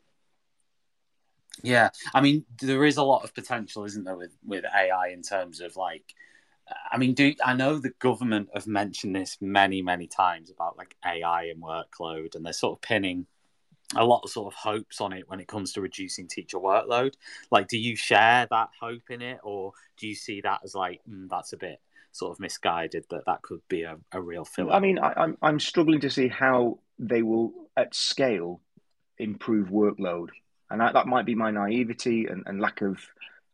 [1.62, 5.22] Yeah, I mean, there is a lot of potential, isn't there, with with AI in
[5.22, 6.16] terms of like
[6.92, 10.96] I mean, do I know the government have mentioned this many, many times about like
[11.06, 13.26] AI and workload, and they're sort of pinning
[13.96, 17.14] a lot of sort of hopes on it when it comes to reducing teacher workload.
[17.52, 21.02] Like, do you share that hope in it, or do you see that as like
[21.10, 21.80] mm, that's a bit
[22.12, 24.74] sort of misguided that that could be a, a real filler?
[24.74, 28.62] I mean, I, I'm I'm struggling to see how they will at scale
[29.18, 30.30] improve workload,
[30.70, 33.00] and that, that might be my naivety and, and lack of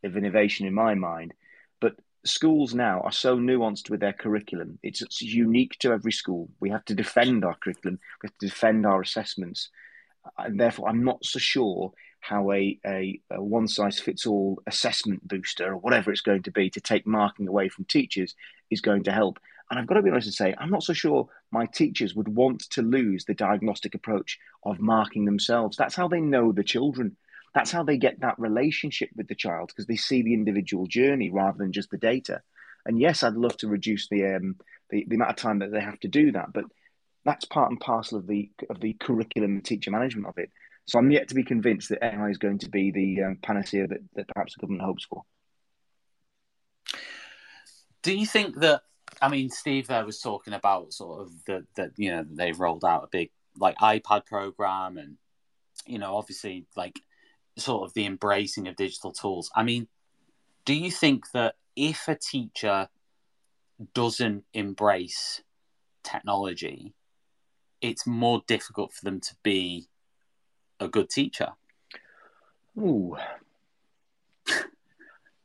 [0.03, 1.33] of innovation in my mind.
[2.25, 4.79] Schools now are so nuanced with their curriculum.
[4.81, 6.49] It's, it's, unique to every school.
[6.59, 7.99] We have to defend our curriculum.
[8.21, 9.69] We have to defend our assessments,
[10.37, 15.27] and therefore, I'm not so sure how a, a, a one size fits all assessment
[15.27, 18.33] booster or whatever it's going to be to take marking away from teachers
[18.71, 19.37] is going to help.
[19.69, 22.27] And I've got to be honest and say, I'm not so sure my teachers would
[22.27, 25.77] want to lose the diagnostic approach of marking themselves.
[25.77, 27.15] That's how they know the children.
[27.55, 31.31] That's how they get that relationship with the child because they see the individual journey
[31.31, 32.41] rather than just the data.
[32.85, 34.57] And yes, I'd love to reduce the, um,
[34.91, 36.65] the the amount of time that they have to do that, but
[37.23, 40.51] that's part and parcel of the of the curriculum and teacher management of it.
[40.85, 43.87] So I'm yet to be convinced that AI is going to be the um, panacea
[43.87, 45.23] that, that perhaps the government hopes for.
[48.03, 48.81] Do you think that?
[49.21, 52.85] I mean, Steve there was talking about sort of that that you know they've rolled
[52.85, 55.17] out a big like iPad program, and
[55.87, 56.99] you know obviously like
[57.57, 59.49] sort of the embracing of digital tools.
[59.55, 59.87] I mean,
[60.65, 62.89] do you think that if a teacher
[63.93, 65.41] doesn't embrace
[66.03, 66.93] technology,
[67.81, 69.87] it's more difficult for them to be
[70.79, 71.49] a good teacher?
[72.77, 73.15] Ooh.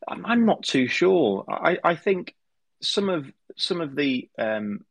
[0.08, 1.44] I'm not too sure.
[1.48, 2.34] I, I think
[2.80, 4.84] some of some of the um,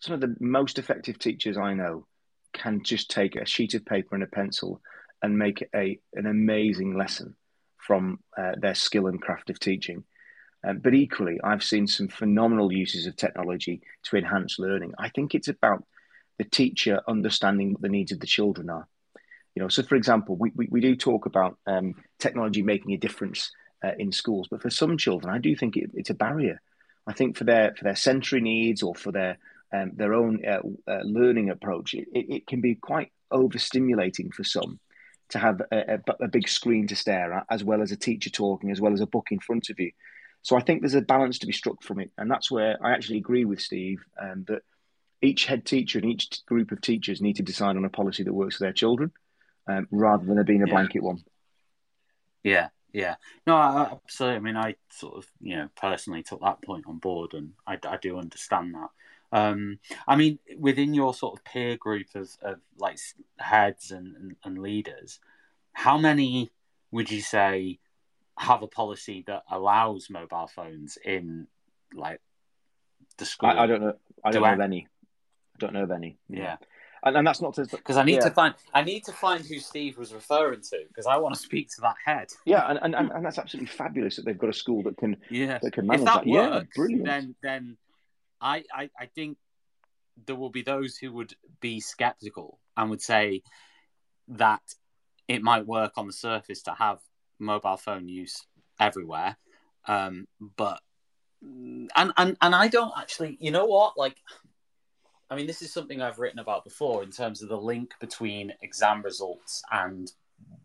[0.00, 2.06] some of the most effective teachers I know
[2.54, 4.80] can just take a sheet of paper and a pencil
[5.22, 7.34] and make a an amazing lesson
[7.76, 10.04] from uh, their skill and craft of teaching.
[10.66, 14.92] Um, but equally, I've seen some phenomenal uses of technology to enhance learning.
[14.98, 15.84] I think it's about
[16.36, 18.88] the teacher understanding what the needs of the children are.
[19.54, 22.98] You know, so for example, we, we, we do talk about um, technology making a
[22.98, 23.50] difference
[23.84, 26.60] uh, in schools, but for some children, I do think it, it's a barrier.
[27.06, 29.38] I think for their for their sensory needs or for their
[29.72, 30.60] um, their own uh,
[30.90, 34.78] uh, learning approach, it, it, can be quite overstimulating for some
[35.30, 38.30] to have a, a, a, big screen to stare at, as well as a teacher
[38.30, 39.90] talking, as well as a book in front of you.
[40.42, 42.92] So I think there's a balance to be struck from it, and that's where I
[42.92, 44.62] actually agree with Steve um, that
[45.20, 48.32] each head teacher and each group of teachers need to decide on a policy that
[48.32, 49.10] works for their children,
[49.66, 50.72] um, rather than it being a yeah.
[50.72, 51.22] blanket one.
[52.44, 53.16] Yeah, yeah,
[53.46, 54.36] no, I, absolutely.
[54.36, 57.78] I mean, I sort of, you know, personally took that point on board, and I,
[57.86, 58.88] I do understand that.
[59.30, 62.98] Um, I mean, within your sort of peer group of, of like
[63.38, 65.20] heads and, and, and leaders,
[65.72, 66.50] how many
[66.90, 67.78] would you say
[68.38, 71.46] have a policy that allows mobile phones in
[71.94, 72.20] like
[73.18, 73.50] the school?
[73.50, 73.94] I, I don't know.
[74.24, 74.54] I don't Do know I...
[74.54, 74.86] of any.
[75.54, 76.16] I don't know of any.
[76.28, 76.56] Yeah
[77.02, 78.20] and, and that's not to because I need yeah.
[78.20, 81.40] to find I need to find who Steve was referring to because I want to
[81.40, 82.28] speak to that head.
[82.44, 85.58] Yeah, and, and, and, that's absolutely fabulous that they've got a school that can yeah
[85.62, 86.24] that can manage if that.
[86.24, 86.26] that.
[86.26, 87.04] Works, yeah, brilliant.
[87.04, 87.76] Then then
[88.40, 89.38] I, I I think
[90.26, 93.42] there will be those who would be skeptical and would say
[94.28, 94.62] that
[95.26, 96.98] it might work on the surface to have
[97.38, 98.46] mobile phone use
[98.80, 99.36] everywhere,
[99.86, 100.26] um,
[100.56, 100.80] but
[101.42, 103.36] and and and I don't actually.
[103.40, 103.96] You know what?
[103.96, 104.16] Like
[105.30, 108.54] I mean, this is something I've written about before in terms of the link between
[108.62, 110.10] exam results and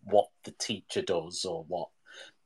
[0.05, 1.89] what the teacher does or what,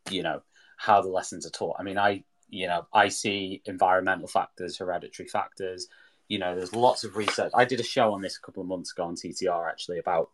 [0.10, 0.42] you know,
[0.78, 1.78] how the lessons are taught.
[1.80, 5.88] I mean, I, you know, I see environmental factors, hereditary factors.
[6.28, 7.52] You know, there's lots of research.
[7.56, 10.32] I did a show on this a couple of months ago on TTR actually about,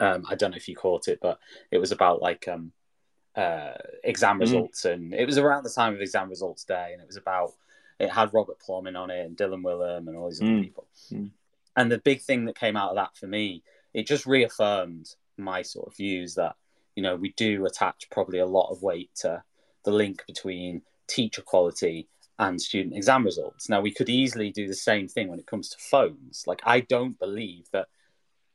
[0.00, 1.38] um, I don't know if you caught it, but
[1.70, 2.72] it was about like um,
[3.36, 3.72] uh,
[4.04, 4.40] exam mm-hmm.
[4.40, 4.82] results.
[4.82, 4.92] Mm.
[4.94, 6.90] And it was around the time of exam results day.
[6.92, 7.52] And it was about,
[7.98, 10.62] it had Robert Plomin on it and Dylan Wiliam and all these other mm.
[10.62, 10.86] people.
[11.12, 11.30] Mm.
[11.76, 13.62] And the big thing that came out of that for me,
[13.94, 16.56] it just reaffirmed my sort of views that,
[16.94, 19.42] you know, we do attach probably a lot of weight to
[19.84, 20.82] the link between
[21.12, 22.08] teacher quality
[22.38, 23.68] and student exam results.
[23.68, 26.44] Now, we could easily do the same thing when it comes to phones.
[26.46, 27.88] Like, I don't believe that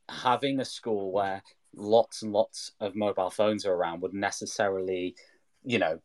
[0.09, 1.43] having a school where
[1.75, 5.15] lots and lots of mobile phones are around would necessarily,
[5.63, 5.99] you know,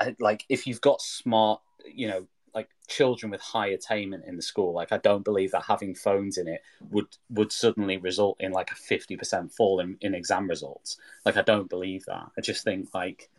[0.00, 4.42] uh, like if you've got smart, you know, like children with high attainment in the
[4.42, 8.52] school like i don't believe that having phones in it would would suddenly result in
[8.52, 12.62] like a 50% fall in, in exam results like i don't believe that i just
[12.62, 13.30] think like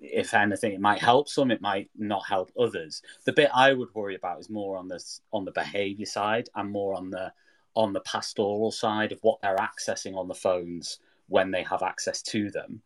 [0.00, 3.94] if anything it might help some it might not help others the bit i would
[3.94, 7.32] worry about is more on this on the behavior side and more on the
[7.74, 12.22] on the pastoral side of what they're accessing on the phones when they have access
[12.22, 12.82] to them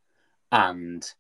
[0.53, 1.13] and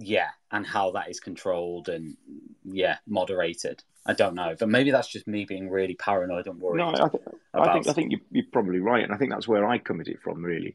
[0.00, 2.16] yeah, and how that is controlled and
[2.64, 3.84] yeah, moderated.
[4.06, 6.78] I don't know, but maybe that's just me being really paranoid and worried.
[6.78, 9.46] No, I, th- I think I think you, you're probably right, and I think that's
[9.46, 10.42] where I come at it from.
[10.42, 10.74] Really,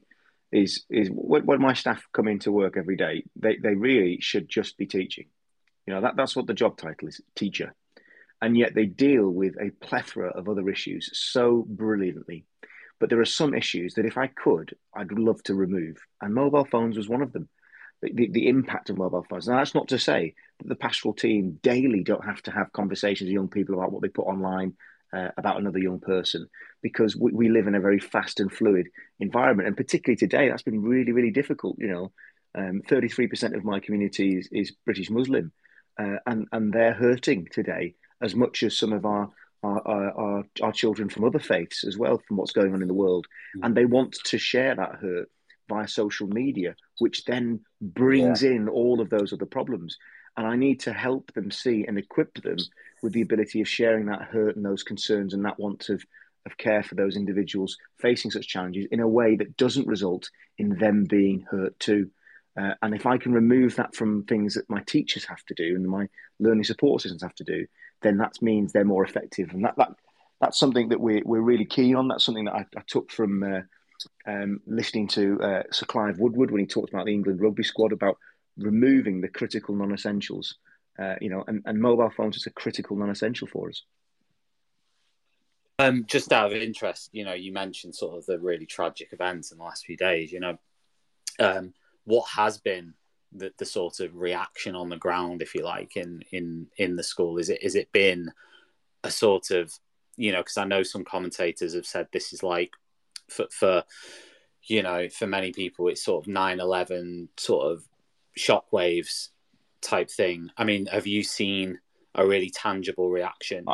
[0.55, 4.47] is is when, when my staff come into work every day, they they really should
[4.47, 5.25] just be teaching.
[5.85, 7.73] You know that that's what the job title is, teacher,
[8.41, 12.45] and yet they deal with a plethora of other issues so brilliantly.
[12.99, 16.65] But there are some issues that if I could, I'd love to remove, and mobile
[16.65, 17.49] phones was one of them
[18.01, 19.47] the, the impact of mobile phones.
[19.47, 23.27] Now, that's not to say that the pastoral team daily don't have to have conversations
[23.27, 24.73] with young people about what they put online
[25.15, 26.47] uh, about another young person,
[26.81, 28.87] because we, we live in a very fast and fluid
[29.19, 31.77] environment, and particularly today, that's been really, really difficult.
[31.79, 32.11] You know,
[32.57, 35.51] um, 33% of my community is, is British Muslim,
[35.99, 39.29] uh, and and they're hurting today as much as some of our
[39.63, 42.93] our, our, our, children from other faiths as well, from what's going on in the
[42.93, 43.25] world.
[43.57, 43.65] Mm.
[43.65, 45.27] And they want to share that hurt
[45.67, 48.51] via social media, which then brings yeah.
[48.51, 49.97] in all of those other problems.
[50.37, 52.57] And I need to help them see and equip them
[53.01, 56.03] with the ability of sharing that hurt and those concerns and that want of,
[56.45, 60.77] of care for those individuals facing such challenges in a way that doesn't result in
[60.77, 62.09] them being hurt too.
[62.57, 65.75] Uh, and if I can remove that from things that my teachers have to do
[65.75, 66.07] and my
[66.39, 67.67] learning support systems have to do,
[68.01, 69.51] then that means they're more effective.
[69.51, 69.95] And that, that
[70.41, 72.07] that's something that we're, we're really keen on.
[72.07, 73.61] That's something that I, I took from uh,
[74.27, 77.91] um, listening to uh, Sir Clive Woodward when he talked about the England rugby squad
[77.91, 78.17] about
[78.57, 80.55] removing the critical non-essentials.
[80.97, 83.83] Uh, you know, and, and mobile phones is a critical non-essential for us.
[85.77, 89.51] Um, just out of interest, you know, you mentioned sort of the really tragic events
[89.51, 90.31] in the last few days.
[90.31, 90.57] You know,
[91.37, 91.73] um,
[92.05, 92.93] what has been
[93.33, 97.03] the, the sort of reaction on the ground, if you like, in in in the
[97.03, 97.37] school?
[97.37, 98.31] Is it is it been
[99.03, 99.77] a sort of
[100.17, 102.71] you know, because I know some commentators have said this is like
[103.29, 103.83] for, for
[104.63, 107.87] you know for many people it's sort of 9-11 sort of
[108.37, 109.29] shockwaves
[109.81, 111.79] type thing i mean have you seen
[112.15, 113.65] a really tangible reaction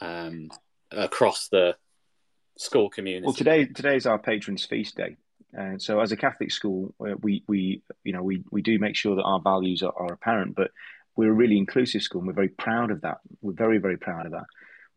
[0.00, 0.48] um,
[0.90, 1.74] across the
[2.56, 5.16] school community well today today is our patrons feast day
[5.52, 8.96] and so as a catholic school uh, we we you know we we do make
[8.96, 10.70] sure that our values are, are apparent but
[11.16, 14.26] we're a really inclusive school and we're very proud of that we're very very proud
[14.26, 14.46] of that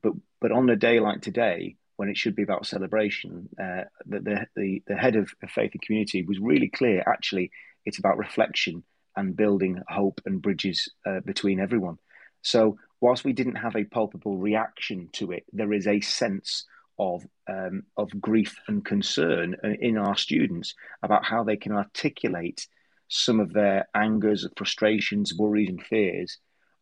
[0.04, 3.48] but but on a day like today when it should be about celebration.
[3.62, 7.04] Uh, the, the, the head of faith and community was really clear.
[7.06, 7.52] Actually,
[7.86, 8.84] it's about reflection
[9.16, 11.98] and building hope and bridges uh, between everyone.
[12.42, 16.66] So, whilst we didn't have a palpable reaction to it, there is a sense
[16.98, 22.68] of um, of grief and concern in our students about how they can articulate
[23.08, 26.38] some of their angers, frustrations, worries, and fears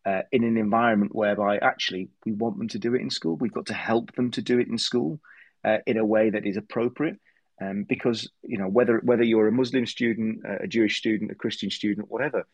[0.06, 3.36] uh, in an environment whereby actually we want them to do it in school.
[3.36, 5.20] We've got to help them to do it in school
[5.64, 7.18] uh, in a way that is appropriate.
[7.62, 11.70] Um, because you know whether whether you're a Muslim student, a Jewish student, a Christian
[11.70, 12.46] student, whatever,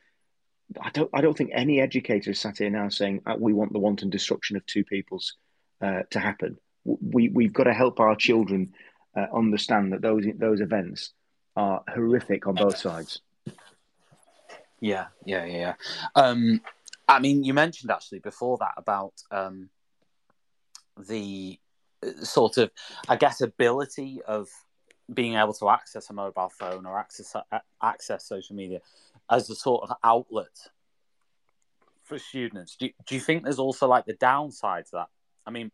[0.82, 3.72] I don't I don't think any educator is sat here now saying uh, we want
[3.72, 5.36] the wanton destruction of two peoples
[5.82, 6.58] uh, to happen.
[6.84, 8.74] We we've got to help our children
[9.16, 11.14] uh, understand that those those events
[11.56, 13.22] are horrific on both sides.
[14.82, 15.74] Yeah, yeah, yeah.
[16.16, 16.62] Um,
[17.08, 19.70] I mean, you mentioned actually before that about um,
[20.98, 21.60] the
[22.04, 22.72] uh, sort of,
[23.08, 24.50] I guess, ability of
[25.14, 28.80] being able to access a mobile phone or access uh, access social media
[29.30, 30.70] as a sort of outlet
[32.04, 32.76] for students.
[32.76, 35.08] Do, do you think there's also like the downside to that?
[35.46, 35.72] I mean,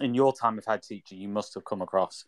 [0.00, 2.24] in your time of head teacher, you must have come across,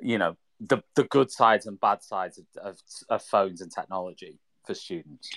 [0.00, 2.78] you know, the the good sides and bad sides of, of,
[3.08, 5.30] of phones and technology for students.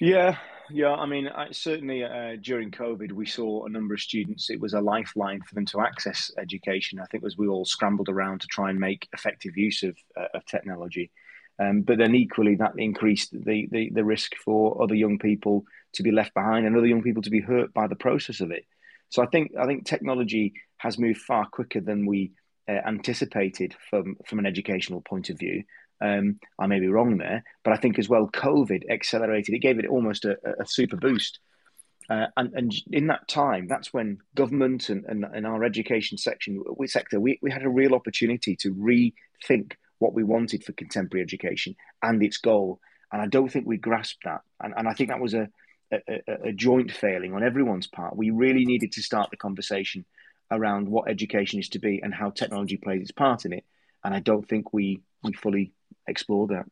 [0.00, 0.36] Yeah,
[0.70, 0.92] yeah.
[0.94, 4.50] I mean, I, certainly uh, during COVID, we saw a number of students.
[4.50, 7.00] It was a lifeline for them to access education.
[7.00, 10.26] I think as we all scrambled around to try and make effective use of, uh,
[10.34, 11.10] of technology.
[11.60, 16.02] Um, but then equally, that increased the, the, the risk for other young people to
[16.02, 18.64] be left behind and other young people to be hurt by the process of it.
[19.10, 22.32] So I think I think technology has moved far quicker than we
[22.68, 25.64] uh, anticipated from from an educational point of view.
[26.00, 29.54] Um, I may be wrong there, but I think as well, COVID accelerated.
[29.54, 31.40] It gave it almost a, a super boost.
[32.10, 36.62] Uh, and, and in that time, that's when government and, and, and our education section
[36.76, 41.22] we, sector we, we had a real opportunity to rethink what we wanted for contemporary
[41.22, 42.80] education and its goal.
[43.12, 44.40] And I don't think we grasped that.
[44.62, 45.48] And, and I think that was a,
[45.92, 45.98] a,
[46.46, 48.16] a joint failing on everyone's part.
[48.16, 50.04] We really needed to start the conversation
[50.50, 53.64] around what education is to be and how technology plays its part in it.
[54.04, 55.72] And I don't think we we fully
[56.08, 56.66] explore that.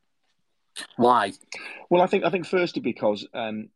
[0.96, 1.32] Why?
[1.90, 3.68] Well, I think I think firstly because um,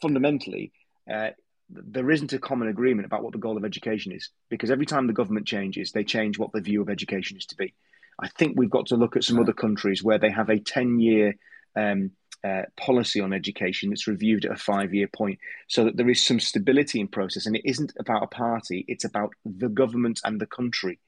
[0.00, 0.72] fundamentally
[1.12, 1.30] uh,
[1.68, 4.30] there isn't a common agreement about what the goal of education is.
[4.48, 7.56] Because every time the government changes, they change what the view of education is to
[7.56, 7.74] be.
[8.20, 11.34] I think we've got to look at some other countries where they have a ten-year
[11.74, 12.12] um,
[12.44, 16.38] uh, policy on education that's reviewed at a five-year point, so that there is some
[16.38, 20.46] stability in process, and it isn't about a party; it's about the government and the
[20.46, 21.00] country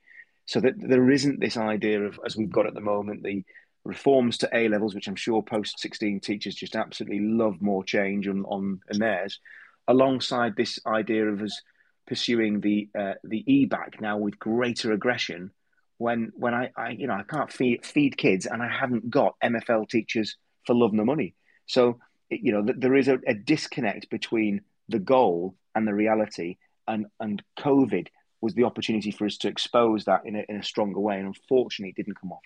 [0.46, 3.44] so that there isn't this idea of, as we've got at the moment, the
[3.84, 8.28] reforms to A levels, which I'm sure post 16 teachers just absolutely love more change
[8.28, 9.40] on, on in theirs,
[9.88, 11.60] alongside this idea of us
[12.06, 15.50] pursuing the uh, the EBacc now with greater aggression.
[15.98, 19.34] When when I, I you know I can't feed feed kids and I haven't got
[19.42, 21.34] MFL teachers for love nor money.
[21.66, 27.06] So you know there is a, a disconnect between the goal and the reality, and
[27.18, 28.08] and COVID
[28.40, 31.16] was the opportunity for us to expose that in a, in a stronger way.
[31.18, 32.42] And unfortunately, it didn't come off.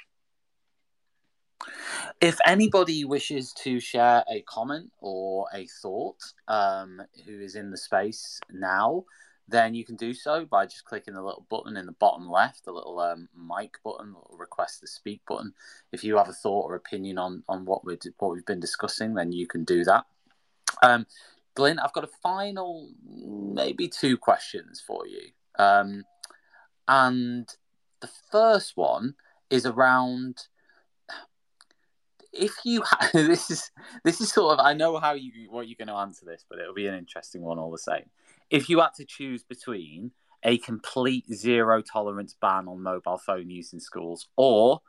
[2.20, 6.18] If anybody wishes to share a comment or a thought
[6.48, 9.04] um, who is in the space now,
[9.48, 12.64] then you can do so by just clicking the little button in the bottom left,
[12.64, 15.52] the little um, mic button, little request to speak button.
[15.92, 19.14] If you have a thought or opinion on on what we what we've been discussing,
[19.14, 20.04] then you can do that.
[20.82, 21.06] Um,
[21.54, 25.32] Glynn, I've got a final, maybe two questions for you.
[25.58, 26.04] Um,
[26.88, 27.48] and
[28.00, 29.14] the first one
[29.50, 30.46] is around
[32.32, 33.70] if you ha- this is
[34.04, 36.58] this is sort of I know how you what you're going to answer this, but
[36.58, 38.08] it'll be an interesting one all the same.
[38.50, 43.72] If you had to choose between a complete zero tolerance ban on mobile phone use
[43.72, 44.80] in schools or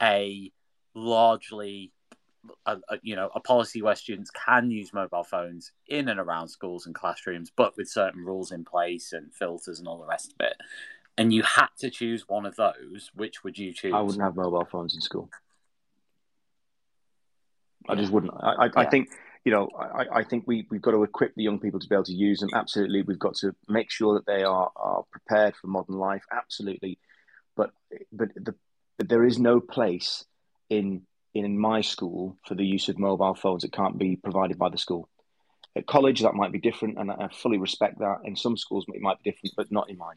[0.00, 0.50] a
[0.94, 1.92] largely
[2.66, 6.48] a, a, you know a policy where students can use mobile phones in and around
[6.48, 10.32] schools and classrooms, but with certain rules in place and filters and all the rest
[10.32, 10.54] of it,
[11.16, 13.92] and you had to choose one of those, which would you choose?
[13.94, 15.30] I wouldn't have mobile phones in school.
[17.88, 18.32] I just wouldn't.
[18.34, 18.70] I, I, yeah.
[18.76, 19.08] I think
[19.44, 19.68] you know.
[19.76, 22.12] I, I think we we've got to equip the young people to be able to
[22.12, 22.50] use them.
[22.54, 26.24] Absolutely, we've got to make sure that they are are prepared for modern life.
[26.32, 26.98] Absolutely,
[27.56, 27.70] but
[28.12, 28.54] but the
[28.98, 30.24] but there is no place
[30.70, 31.02] in
[31.34, 33.64] in my school for the use of mobile phones.
[33.64, 35.08] It can't be provided by the school.
[35.74, 38.18] At college, that might be different, and I fully respect that.
[38.24, 40.16] In some schools, it might be different, but not in mine.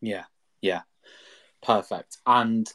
[0.00, 0.24] Yeah,
[0.60, 0.82] yeah,
[1.62, 2.16] perfect.
[2.26, 2.68] And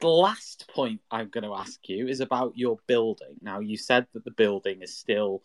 [0.00, 3.36] the last point I'm going to ask you is about your building.
[3.42, 5.42] Now, you said that the building is still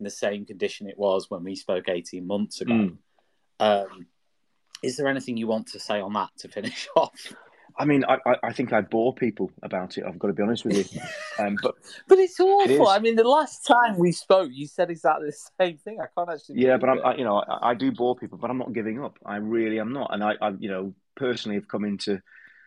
[0.00, 2.72] in the same condition it was when we spoke 18 months ago.
[2.72, 2.96] Mm.
[3.60, 4.06] Um,
[4.82, 7.34] is there anything you want to say on that to finish off?
[7.80, 10.04] I mean, I, I think I bore people about it.
[10.06, 11.00] I've got to be honest with you.
[11.38, 11.74] Um, but
[12.06, 12.90] but it's awful.
[12.90, 15.98] It I mean, the last time we spoke, you said exactly the same thing.
[15.98, 16.60] I can't actually.
[16.60, 16.98] Yeah, but I'm.
[17.02, 19.18] I, you know, I, I, do bore people, but I'm not giving up.
[19.24, 22.20] I really am not, and I, I you know, personally have come into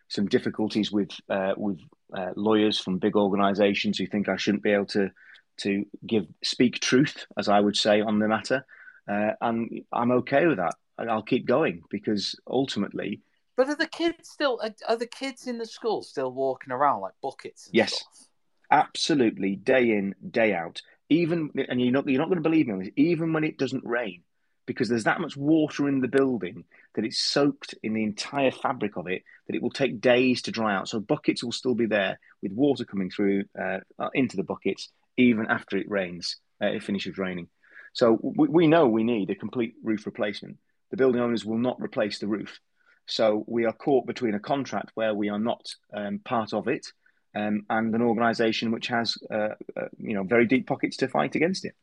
[0.08, 1.78] some difficulties with uh, with
[2.12, 5.10] uh, lawyers from big organisations who think I shouldn't be able to
[5.58, 8.66] to give speak truth, as I would say, on the matter,
[9.08, 10.74] uh, and I'm okay with that.
[10.98, 13.20] I'll keep going because ultimately
[13.56, 14.60] but are the kids still?
[14.62, 17.68] Are, are the kids in the school still walking around like buckets?
[17.72, 18.28] yes, stuff?
[18.70, 20.82] absolutely, day in, day out.
[21.10, 22.92] Even and you're not you're not going to believe me on this.
[22.96, 24.22] Even when it doesn't rain,
[24.66, 28.96] because there's that much water in the building that it's soaked in the entire fabric
[28.96, 30.88] of it that it will take days to dry out.
[30.88, 33.80] So buckets will still be there with water coming through uh,
[34.14, 36.36] into the buckets even after it rains.
[36.62, 37.48] Uh, it finishes raining.
[37.92, 40.58] So we, we know we need a complete roof replacement.
[40.90, 42.60] The building owners will not replace the roof.
[43.06, 46.86] So we are caught between a contract where we are not um, part of it
[47.34, 51.34] um, and an organisation which has, uh, uh, you know, very deep pockets to fight
[51.34, 51.74] against it.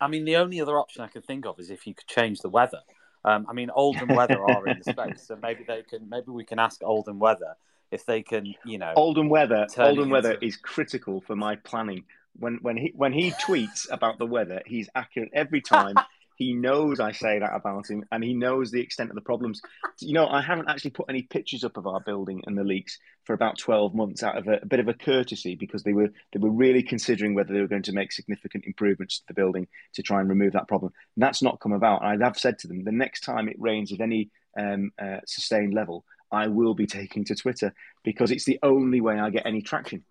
[0.00, 2.38] I mean, the only other option I could think of is if you could change
[2.38, 2.80] the weather.
[3.24, 6.08] Um, I mean, Oldham Weather are in the space, so maybe they can.
[6.08, 7.56] Maybe we can ask Oldham Weather
[7.90, 8.54] if they can.
[8.64, 9.66] You know, Oldham Weather.
[9.76, 12.04] Oldham Weather is critical for my planning.
[12.38, 15.96] When when he when he tweets about the weather, he's accurate every time.
[16.40, 19.60] He knows I say that about him, and he knows the extent of the problems.
[19.98, 22.98] You know, I haven't actually put any pictures up of our building and the leaks
[23.24, 26.08] for about twelve months, out of a, a bit of a courtesy, because they were
[26.32, 29.68] they were really considering whether they were going to make significant improvements to the building
[29.92, 30.94] to try and remove that problem.
[31.14, 32.02] And that's not come about.
[32.02, 35.74] I have said to them, the next time it rains at any um, uh, sustained
[35.74, 39.60] level, I will be taking to Twitter because it's the only way I get any
[39.60, 40.04] traction.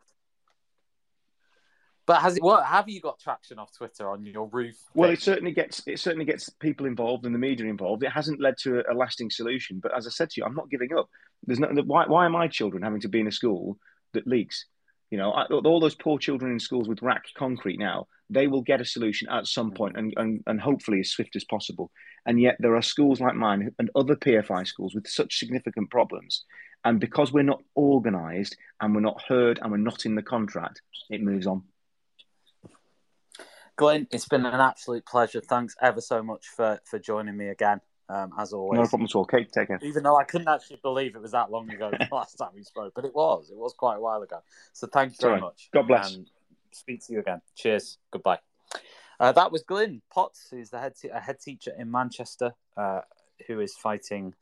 [2.09, 4.75] But has it what have you got traction off Twitter on your roof?
[4.95, 8.01] Well, it certainly gets it certainly gets people involved and the media involved.
[8.01, 9.79] It hasn't led to a, a, lasting solution.
[9.79, 11.07] But as I said to you, I'm not giving up.
[11.43, 13.77] There's no why why are my children having to be in a school
[14.13, 14.65] that leaks?
[15.11, 18.63] You know, I, all those poor children in schools with RAAC concrete now, they will
[18.63, 19.75] get a solution at some hmm.
[19.75, 21.91] point and, and, and hopefully as swift as possible.
[22.25, 26.43] And yet there are schools like mine and other PFI schools with such significant problems.
[26.83, 30.81] And because we're not organised and we're not heard and we're not in the contract,
[31.11, 31.61] it moves on.
[33.79, 35.39] Glynn, it's been an absolute pleasure.
[35.39, 38.77] Thanks ever so much for, for joining me again, um, as always.
[38.77, 39.23] No problem at all.
[39.23, 39.79] Kate, take care.
[39.81, 42.63] Even though I couldn't actually believe it was that long ago the last time we
[42.63, 43.49] spoke, but it was.
[43.49, 44.39] It was quite a while ago.
[44.73, 45.41] So thank you very right.
[45.41, 45.69] much.
[45.73, 46.13] God bless.
[46.13, 46.29] And
[46.71, 47.39] speak to you again.
[47.55, 47.99] Cheers.
[48.11, 48.39] Goodbye.
[49.17, 53.01] Uh, that was Glynn Potts, who's the head, te- head teacher in Manchester, uh,
[53.47, 54.33] who is fighting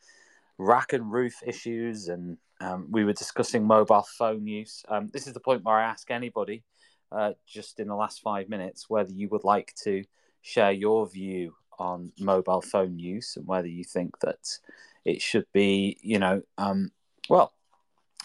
[0.59, 2.07] RAAC and roof issues.
[2.07, 4.83] And um, we were discussing mobile phone use.
[4.89, 6.63] Um, this is the point where I ask anybody
[7.11, 10.03] uh, just in the last five minutes whether you would like to
[10.41, 14.59] share your view on mobile phone use and whether you think that
[15.05, 16.91] it should be, you know, um,
[17.29, 17.53] well,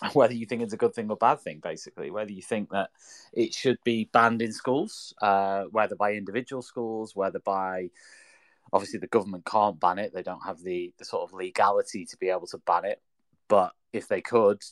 [0.15, 2.91] whether you think it's a good thing or bad thing, basically, whether you think that
[3.33, 7.89] it should be banned in schools, uh, whether by individual schools, whether by
[8.73, 12.17] obviously the government can't ban it, they don't have the, the sort of legality to
[12.17, 13.01] be able to ban it.
[13.49, 14.63] But if they could,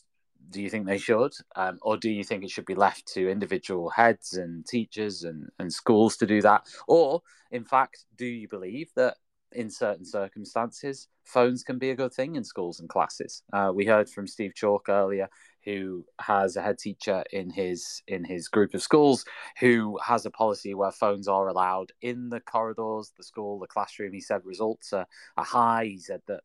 [0.49, 1.32] do you think they should?
[1.57, 5.49] Um, or do you think it should be left to individual heads and teachers and,
[5.59, 6.66] and schools to do that?
[6.88, 9.16] Or, in fact, do you believe that
[9.53, 13.43] in certain circumstances, phones can be a good thing in schools and classes?
[13.53, 15.28] Uh, we heard from Steve Chalke earlier,
[15.64, 19.24] who has a head teacher in his in his group of schools
[19.59, 24.12] who has a policy where phones are allowed in the corridors, the school, the classroom.
[24.12, 25.84] He said results are, are high.
[25.86, 26.43] He said that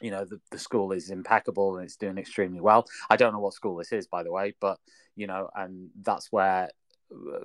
[0.00, 2.86] you know the, the school is impeccable and it's doing extremely well.
[3.08, 4.78] I don't know what school this is by the way but
[5.16, 6.70] you know and that's where
[7.12, 7.44] uh,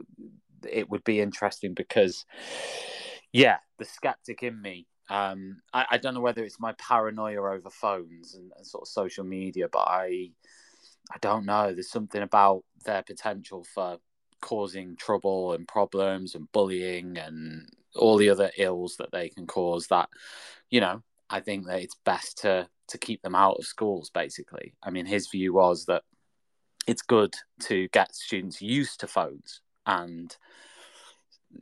[0.70, 2.26] it would be interesting because
[3.32, 7.70] yeah the skeptic in me um I, I don't know whether it's my paranoia over
[7.70, 10.32] phones and, and sort of social media but i
[11.12, 11.74] i don't know.
[11.74, 14.00] There's something about their potential for
[14.42, 19.88] causing trouble and problems and bullying and all the other ills that they can cause
[19.88, 20.10] that
[20.70, 24.10] you know I think that it's best to to keep them out of schools.
[24.14, 26.04] Basically, I mean, his view was that
[26.88, 30.36] it's good to get students used to phones and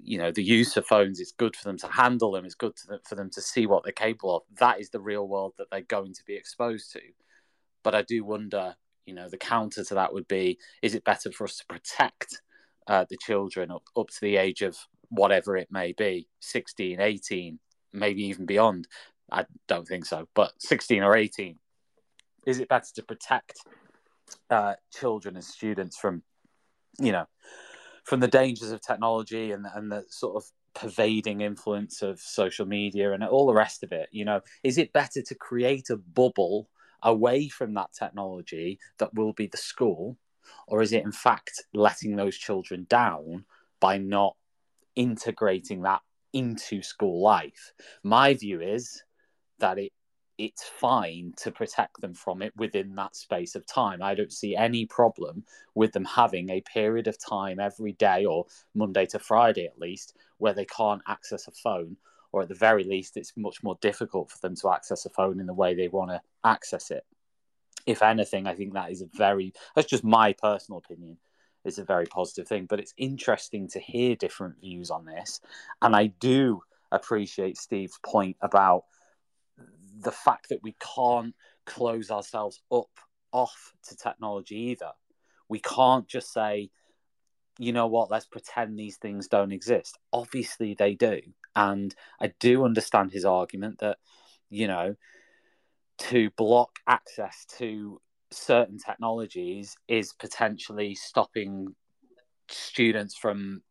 [0.01, 2.73] you know the use of phones it's good for them to handle them it's good
[2.87, 5.67] them, for them to see what they're capable of that is the real world that
[5.71, 6.99] they're going to be exposed to
[7.83, 11.31] but i do wonder you know the counter to that would be is it better
[11.31, 12.41] for us to protect
[12.87, 14.77] uh, the children up, up to the age of
[15.09, 17.59] whatever it may be 16 18
[17.93, 18.87] maybe even beyond
[19.33, 20.27] I don't think so.
[20.35, 21.57] But 16 or 18,
[22.45, 23.57] is it better to protect
[24.49, 26.23] uh, children and students from,
[26.99, 27.25] you know,
[28.03, 33.13] from the dangers of technology and, and the sort of pervading influence of social media
[33.13, 34.09] and all the rest of it.
[34.11, 36.69] You know, is it better to create a bubble
[37.01, 40.17] away from that technology that will be the school,
[40.67, 43.45] or is it in fact letting those children down
[43.79, 44.35] by not
[44.95, 46.01] integrating that
[46.33, 47.73] into school life?
[48.03, 49.03] My view is
[49.63, 49.91] that it
[50.37, 54.01] it's fine to protect them from it within that space of time.
[54.01, 55.43] I don't see any problem
[55.75, 60.15] with them having a period of time every day or Monday to Friday at least
[60.39, 61.95] where they can't access a phone,
[62.31, 65.39] or at the very least, it's much more difficult for them to access a phone
[65.39, 67.05] in the way they want to access it.
[67.85, 71.17] If anything, I think that is a very, that's just my personal opinion,
[71.63, 72.65] it's a very positive thing.
[72.65, 75.39] But it's interesting to hear different views on this.
[75.81, 78.85] And I do appreciate Steve's point about
[79.99, 81.35] the fact that we can't
[81.65, 82.89] close ourselves up
[83.31, 84.91] off to technology either.
[85.49, 86.69] We can't just say,
[87.59, 89.97] you know what, let's pretend these things don't exist.
[90.11, 91.21] Obviously, they do.
[91.55, 93.97] And I do understand his argument that,
[94.49, 94.95] you know,
[95.99, 101.75] to block access to certain technologies is potentially stopping
[102.49, 103.61] students from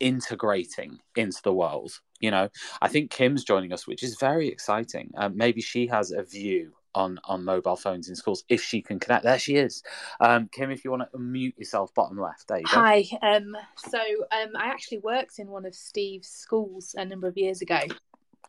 [0.00, 2.00] integrating into the world.
[2.20, 2.48] You know,
[2.82, 5.10] I think Kim's joining us, which is very exciting.
[5.16, 8.98] Um, maybe she has a view on on mobile phones in schools if she can
[8.98, 9.24] connect.
[9.24, 9.82] There she is.
[10.20, 12.48] Um, Kim, if you want to unmute yourself, bottom left.
[12.48, 12.70] There you go.
[12.70, 13.04] Hi.
[13.22, 17.62] Um, so um, I actually worked in one of Steve's schools a number of years
[17.62, 17.78] ago.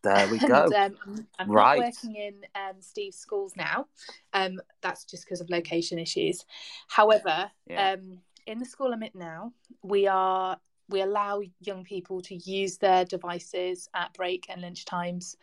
[0.02, 0.68] There we go.
[0.74, 1.78] and, um, I'm right.
[1.78, 3.86] working in um, Steve's schools now.
[4.32, 6.44] Um, that's just because of location issues.
[6.88, 7.92] However, Yeah.
[7.92, 10.58] um, in the school I'm at now, we are
[10.92, 15.36] we allow young people to use their devices at break and lunch times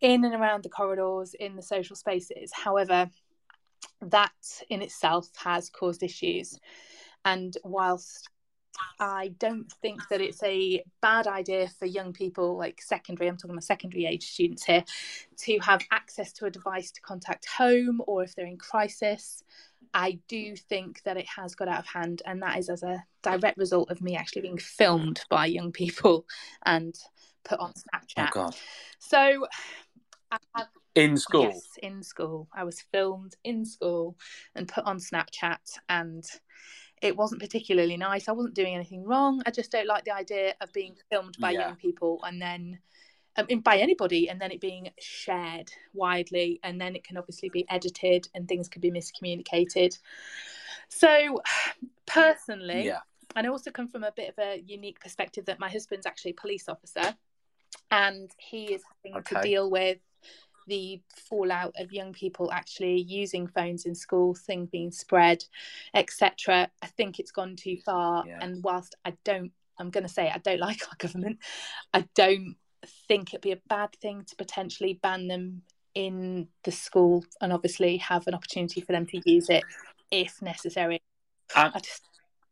[0.00, 2.52] in and around the corridors in the social spaces.
[2.52, 3.10] However,
[4.02, 4.32] that
[4.68, 6.58] in itself has caused issues.
[7.24, 8.28] And whilst
[8.98, 13.52] I don't think that it's a bad idea for young people like secondary, I'm talking
[13.52, 14.84] about secondary age students here,
[15.38, 19.42] to have access to a device to contact home or if they're in crisis.
[19.94, 23.04] I do think that it has got out of hand, and that is as a
[23.22, 26.26] direct result of me actually being filmed by young people
[26.64, 26.94] and
[27.44, 28.30] put on Oh Snapchat.
[28.30, 28.56] God.
[28.98, 29.46] So,
[30.30, 31.42] I have In school.
[31.42, 32.48] Yes, in school.
[32.54, 34.16] I was filmed in school
[34.54, 36.24] and put on Snapchat, and
[37.02, 38.28] it wasn't particularly nice.
[38.28, 39.42] I wasn't doing anything wrong.
[39.44, 41.60] I just don't like the idea of being filmed by Yeah.
[41.68, 42.78] young people and then
[43.36, 47.66] um, by anybody, and then it being shared widely, and then it can obviously be
[47.70, 49.98] edited and things can be miscommunicated.
[50.88, 51.40] So,
[52.06, 53.00] personally, Yeah.
[53.34, 56.32] and I also come from a bit of a unique perspective that my husband's actually
[56.32, 57.16] a police officer
[57.90, 59.98] and he is having to deal with
[60.66, 65.44] the fallout of young people actually using phones in school, things being spread,
[65.94, 66.70] etc.
[66.82, 68.24] I think it's gone too far.
[68.26, 68.38] Yeah.
[68.40, 71.38] And whilst I don't, I'm going to say I don't like our government,
[71.92, 72.56] I don't
[73.12, 75.62] think it'd be a bad thing to potentially ban them
[75.94, 79.64] in the school and obviously have an opportunity for them to use it
[80.10, 81.02] if necessary.
[81.54, 82.02] I, I just,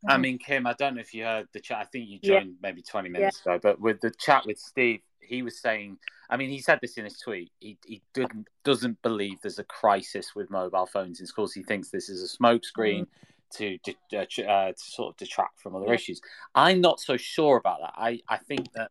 [0.07, 1.79] I mean, Kim, I don't know if you heard the chat.
[1.79, 2.41] I think you Yeah.
[2.41, 5.99] joined maybe 20 minutes ago, but with the chat with Steve, he was saying,
[6.29, 7.51] I mean, he said this in his tweet.
[7.61, 11.55] He, he didn't, doesn't believe there's a crisis with mobile phones in schools.
[11.55, 13.07] He thinks this is a smokescreen
[13.55, 15.95] to, de- uh, uh, to sort of detract from other Yeah.
[15.95, 16.21] issues.
[16.55, 17.95] I'm not so sure about that.
[17.97, 18.91] I, I think that,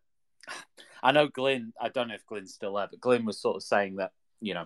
[1.04, 3.64] I know Glynn, I don't know if Glynn's still there, but Glynn was sort of
[3.64, 4.66] saying that, you know,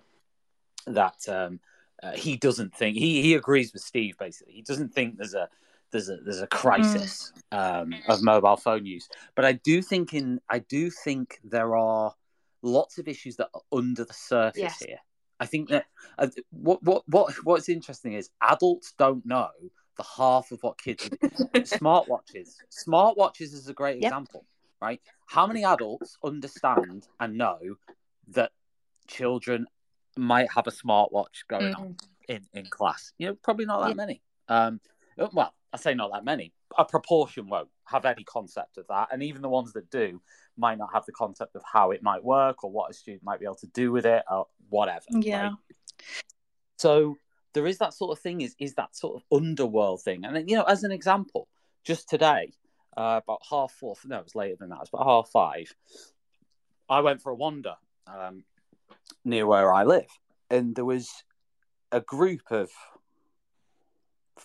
[0.88, 1.60] that um,
[2.02, 4.54] uh, he doesn't think, he, he agrees with Steve basically.
[4.54, 5.50] He doesn't think there's a,
[5.92, 9.08] there's a there's a crisis um, of mobile phone use.
[9.36, 12.14] But I do think in I do think there are
[12.64, 14.80] lots of issues that are under the surface Yes.
[14.84, 14.98] here.
[15.40, 15.86] I think that
[16.18, 19.50] uh, what what what what's interesting is adults don't know
[19.98, 21.08] the half of what kids
[21.56, 22.56] smartwatches.
[22.72, 24.12] Smartwatches is a great Yep.
[24.12, 24.46] example,
[24.84, 25.02] right?
[25.28, 27.60] How many adults understand and know
[28.30, 28.52] that
[29.08, 29.66] children
[30.18, 31.94] might have a smartwatch going on?
[31.94, 32.08] Mhm.
[32.30, 33.12] in, in class.
[33.18, 33.96] You know, probably not that Yeah.
[33.96, 34.22] many.
[34.48, 34.80] Um,
[35.34, 36.54] well, I say not that many.
[36.78, 40.22] A proportion won't have any concept of that, and even the ones that do
[40.56, 43.40] might not have the concept of how it might work or what a student might
[43.42, 45.04] be able to do with it or whatever.
[45.10, 45.44] Yeah.
[45.50, 45.54] right?
[46.78, 47.18] So
[47.52, 48.40] there is that sort of thing.
[48.40, 50.24] Is is that sort of underworld thing?
[50.26, 51.50] And then, you know, as an example,
[51.84, 52.54] just today,
[52.96, 53.96] uh, about half four.
[54.06, 54.76] No, it was later than that.
[54.76, 55.74] It was about half five.
[56.90, 57.76] I went for a wander
[58.08, 58.44] um,
[59.24, 60.10] near where I live,
[60.50, 61.24] and there was
[61.92, 62.70] a group of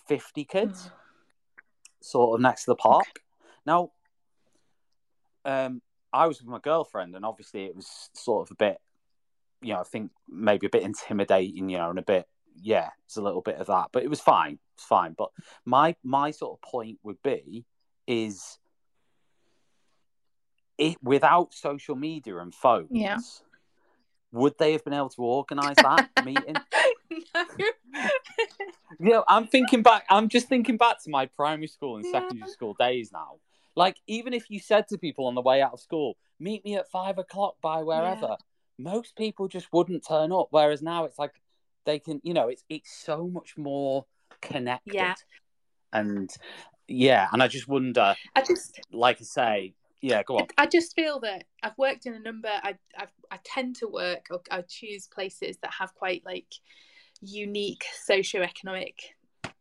[0.07, 0.91] 50 kids
[2.01, 3.21] sort of next to the park.
[3.65, 3.91] Now,
[5.45, 5.81] um,
[6.13, 8.77] I was with my girlfriend, and obviously it was sort of a bit,
[9.61, 12.27] you know, I think maybe a bit intimidating, you know, and a bit,
[12.61, 15.15] yeah, it's a little bit of that, but it was fine, it's fine.
[15.17, 15.29] But
[15.65, 17.65] my my sort of point would be
[18.09, 18.57] is
[20.79, 23.17] it without social media and phones, Yeah.
[24.31, 26.55] would they have been able to organise that meeting?
[27.35, 27.45] no.
[28.99, 30.05] Yeah, I'm thinking back.
[30.09, 32.11] I'm just thinking back to my primary school and Yeah.
[32.21, 33.35] secondary school days now.
[33.75, 36.75] Like, even if you said to people on the way out of school, "Meet me
[36.75, 38.37] at five o'clock by wherever,"
[38.79, 40.47] most people just wouldn't turn up.
[40.49, 41.39] Whereas now it's like
[41.85, 44.05] they can, you know, it's it's so much more
[44.41, 44.93] connected.
[44.95, 45.15] Yeah.
[45.93, 46.29] And
[46.89, 50.47] yeah, and I just wonder, I just like I say, yeah, go on.
[50.57, 52.49] I just feel that I've worked in a number.
[52.49, 56.53] I I've, I tend to work or I choose places that have quite like
[57.21, 58.95] unique socioeconomic,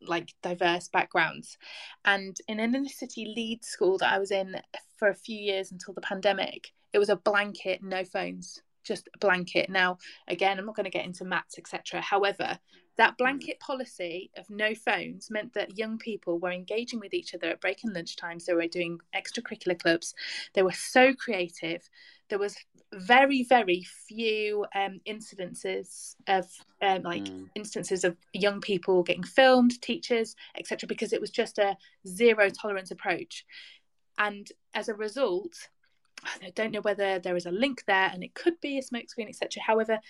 [0.00, 1.58] like diverse backgrounds.
[2.04, 4.56] And in an inner city lead school that I was in
[4.96, 9.18] for a few years until the pandemic, it was a blanket, no phones, just a
[9.18, 9.68] blanket.
[9.70, 9.98] Now,
[10.28, 12.00] again, I'm not going to get into maths, etc.
[12.00, 12.58] However,
[12.98, 17.46] that blanket policy of no phones meant that young people were engaging with each other
[17.46, 18.44] at break and lunch times.
[18.44, 20.14] They were doing extracurricular clubs.
[20.52, 21.88] They were so creative.
[22.28, 22.56] There was
[22.92, 26.46] very, very few um, incidences of
[26.82, 27.50] um, like Mm.
[27.54, 30.86] instances of young people getting filmed, teachers, etc.
[30.88, 31.76] Because it was just a
[32.06, 33.46] zero tolerance approach.
[34.18, 35.68] And as a result,
[36.24, 39.28] I don't know whether there is a link there, and it could be a smokescreen,
[39.28, 39.62] etc.
[39.62, 40.00] However,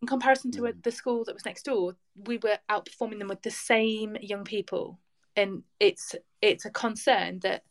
[0.00, 0.82] in comparison to Mm.
[0.82, 4.98] the school that was next door, we were outperforming them with the same young people,
[5.36, 7.64] and it's it's a concern that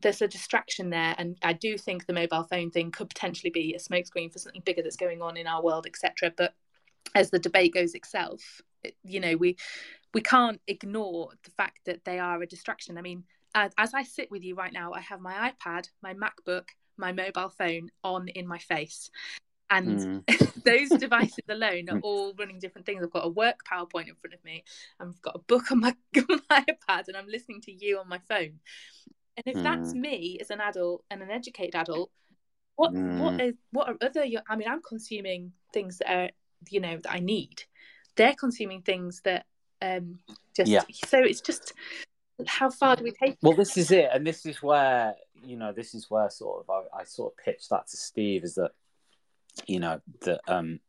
[0.00, 3.74] there's a distraction there, and I do think the mobile phone thing could potentially be
[3.74, 6.32] a smokescreen for something bigger that's going on in our world, etc.
[6.36, 6.54] But
[7.14, 9.56] as the debate goes itself, it, you know, we
[10.12, 12.98] we can't ignore the fact that they are a distraction.
[12.98, 16.14] I mean, as, as I sit with you right now, I have my iPad, my
[16.14, 19.10] MacBook, my mobile phone on in my face.
[19.70, 20.24] And Mm.
[20.64, 23.02] those devices alone are all running different things.
[23.02, 24.64] I've got a work PowerPoint in front of me.
[25.00, 28.08] I've got a book on my, on my iPad, and I'm listening to you on
[28.08, 28.60] my phone.
[29.36, 30.00] And if that's Mm.
[30.00, 32.10] me as an adult and an educated adult,
[32.76, 33.48] what what Mm.
[33.48, 34.24] is what are other?
[34.48, 36.30] I mean, I'm consuming things that are
[36.70, 37.64] you know that I need.
[38.16, 39.46] They're consuming things that
[39.82, 40.20] um
[40.54, 40.84] just Yeah.
[41.06, 41.74] so it's just
[42.46, 43.36] how far do we take?
[43.42, 45.14] Well, this is it, and this is where
[45.44, 48.44] you know, this is where sort of I, I sort of pitched that to Steve
[48.44, 48.72] is that
[49.66, 50.80] you know that um,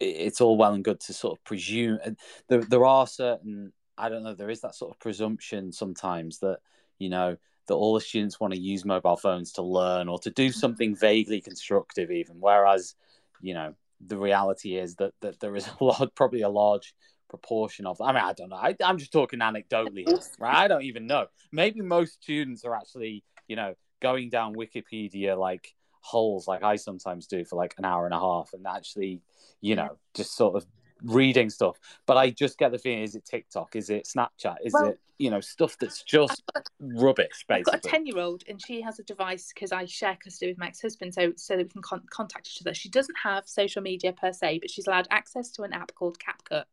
[0.00, 2.18] it's all well and good to sort of presume and
[2.48, 6.58] there there are certain I don't know there is that sort of presumption sometimes that
[6.98, 7.36] you know
[7.66, 10.94] that all the students want to use mobile phones to learn or to do something
[10.94, 12.94] vaguely constructive even whereas
[13.40, 13.74] you know
[14.06, 16.94] the reality is that that there is a lot probably a large
[17.28, 20.56] proportion of i mean i don't know I, i'm just talking anecdotally here, right?
[20.56, 21.26] I don't even know.
[21.50, 25.74] Maybe most students are actually you know going down wikipedia like
[26.06, 29.20] holes like i sometimes do for like an hour and a half and actually
[29.60, 30.64] you know just sort of
[31.02, 34.72] reading stuff but i just get the feeling is it tiktok is it snapchat is
[34.72, 36.42] Well- it you know stuff that's just
[36.78, 37.72] rubbish basically?
[37.72, 40.66] I've got a ten-year-old, and she has a device because I share custody with my
[40.66, 42.74] ex-husband, so so that we can con- contact each other.
[42.74, 46.18] She doesn't have social media per se, but she's allowed access to an app called
[46.18, 46.64] CapCut,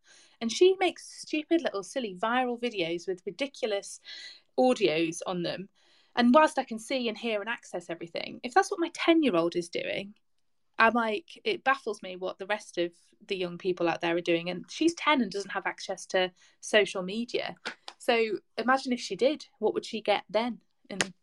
[0.42, 4.02] and she makes stupid little silly viral videos with ridiculous
[4.60, 5.70] audios on them.
[6.16, 9.56] And whilst I can see and hear and access everything, if that's what my ten-year-old
[9.56, 10.14] is doing,
[10.78, 12.92] I'm like, it baffles me what the rest of
[13.28, 14.50] the young people out there are doing.
[14.50, 16.32] And she's 10 and doesn't have access to
[16.62, 17.56] social media.
[18.00, 20.60] So imagine if she did, what would she get then?
[20.90, 21.14] And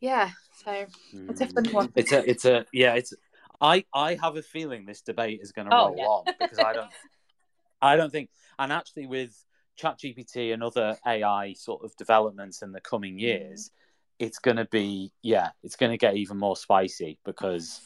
[0.00, 0.30] yeah,
[0.64, 1.92] so it's a funny one.
[1.94, 3.12] It's a, it's a, yeah, it's.
[3.60, 6.04] I, I have a feeling this debate is going to Oh, roll yeah.
[6.04, 6.90] on because I don't,
[7.80, 9.34] I don't think, and actually with
[9.80, 13.20] ChatGPT and other AI sort of developments in the coming hmm.
[13.20, 13.70] years,
[14.18, 17.80] it's going to be, yeah, it's going to get even more spicy because,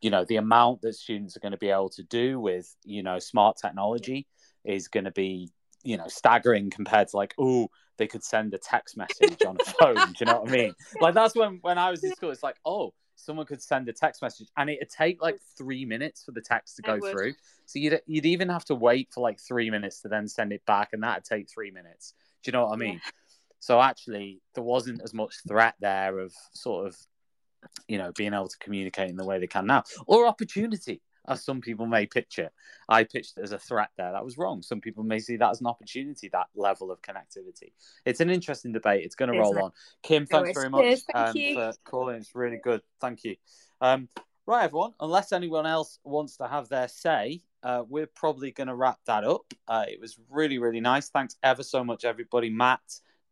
[0.00, 3.02] you know, the amount that students are going to be able to do with, you
[3.02, 4.26] know, smart technology
[4.64, 5.50] is going to be,
[5.82, 7.68] you know, staggering compared to like, oh,
[7.98, 9.96] they could send a text message on a phone.
[9.96, 10.74] do you know what I mean?
[11.00, 13.92] Like that's when when I was in school, it's like, oh, someone could send a
[13.92, 17.34] text message and it'd take like three minutes for the text to go through.
[17.66, 20.64] So you'd you'd even have to wait for like three minutes to then send it
[20.64, 22.14] back, and that'd take three minutes.
[22.42, 23.00] Do you know what I mean?
[23.60, 26.96] So actually, there wasn't as much threat there of sort of,
[27.88, 31.44] you know, being able to communicate in the way they can now, or opportunity, as
[31.44, 32.52] some people may pitch it.
[32.88, 34.12] I pitched it as a threat there.
[34.12, 34.62] That was wrong.
[34.62, 36.28] Some people may see that as an opportunity.
[36.28, 37.72] That level of connectivity.
[38.06, 39.04] It's an interesting debate.
[39.04, 39.72] It's going to roll on.
[40.02, 42.16] Kim, thanks very much thank um, for calling.
[42.16, 42.80] It's really good.
[43.00, 43.36] Thank you.
[43.80, 44.08] Um,
[44.46, 44.94] right, everyone.
[45.00, 49.24] Unless anyone else wants to have their say, uh, we're probably going to wrap that
[49.24, 49.52] up.
[49.66, 51.10] Uh, it was really, really nice.
[51.10, 52.48] Thanks ever so much, everybody.
[52.48, 52.80] Matt,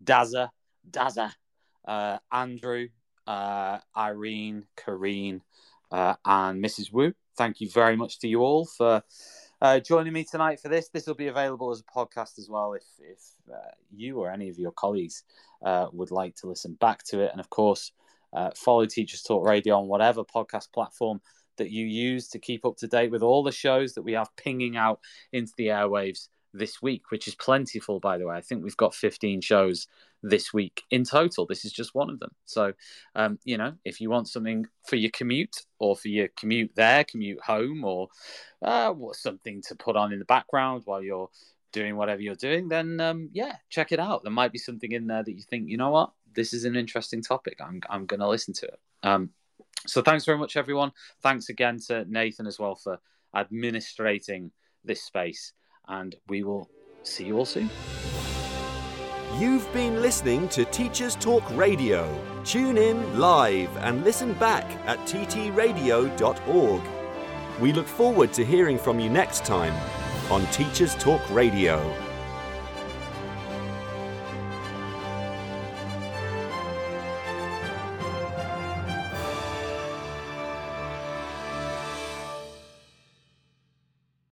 [0.02, 0.50] Dazza,
[0.88, 1.32] Dazza,
[1.86, 2.88] uh, Andrew,
[3.26, 5.40] uh, Irene, Kareen,
[5.90, 6.92] uh, and Mrs.
[6.92, 7.12] Wu.
[7.36, 9.02] Thank you very much to you all for
[9.60, 10.88] uh, joining me tonight for this.
[10.88, 13.20] This will be available as a podcast as well if if
[13.52, 15.24] uh, you or any of your colleagues
[15.62, 17.30] uh, would like to listen back to it.
[17.32, 17.92] And of course,
[18.54, 21.20] follow Teachers Talk Radio on whatever podcast platform
[21.56, 24.34] that you use to keep up to date with all the shows that we have
[24.36, 25.00] pinging out
[25.32, 28.36] into the airwaves this week, which is plentiful, by the way.
[28.36, 29.86] I think we've got 15 shows
[30.22, 31.46] this week in total.
[31.46, 32.30] This is just one of them.
[32.46, 32.72] So,
[33.14, 37.04] um, you know, if you want something for your commute or for your commute there,
[37.04, 38.08] commute home, or
[38.62, 41.30] uh, something to put on in the background while you're
[41.72, 44.22] doing whatever you're doing, then um, yeah, check it out.
[44.22, 46.76] There might be something in there that you think, you know what, this is an
[46.76, 47.58] interesting topic.
[47.60, 48.78] I'm I'm going to listen to it.
[49.02, 49.30] Um,
[49.86, 50.92] so thanks very much, everyone.
[51.22, 52.98] Thanks again to Nathan as well for
[53.34, 54.50] administrating
[54.84, 55.52] this space,
[55.88, 56.68] and we will
[57.02, 57.70] see you all soon.
[59.38, 62.08] You've been listening to Teachers Talk Radio.
[62.44, 66.82] Tune in live and listen back at ttradio.org.
[67.60, 69.74] We look forward to hearing from you next time
[70.30, 72.05] on Teachers Talk Radio.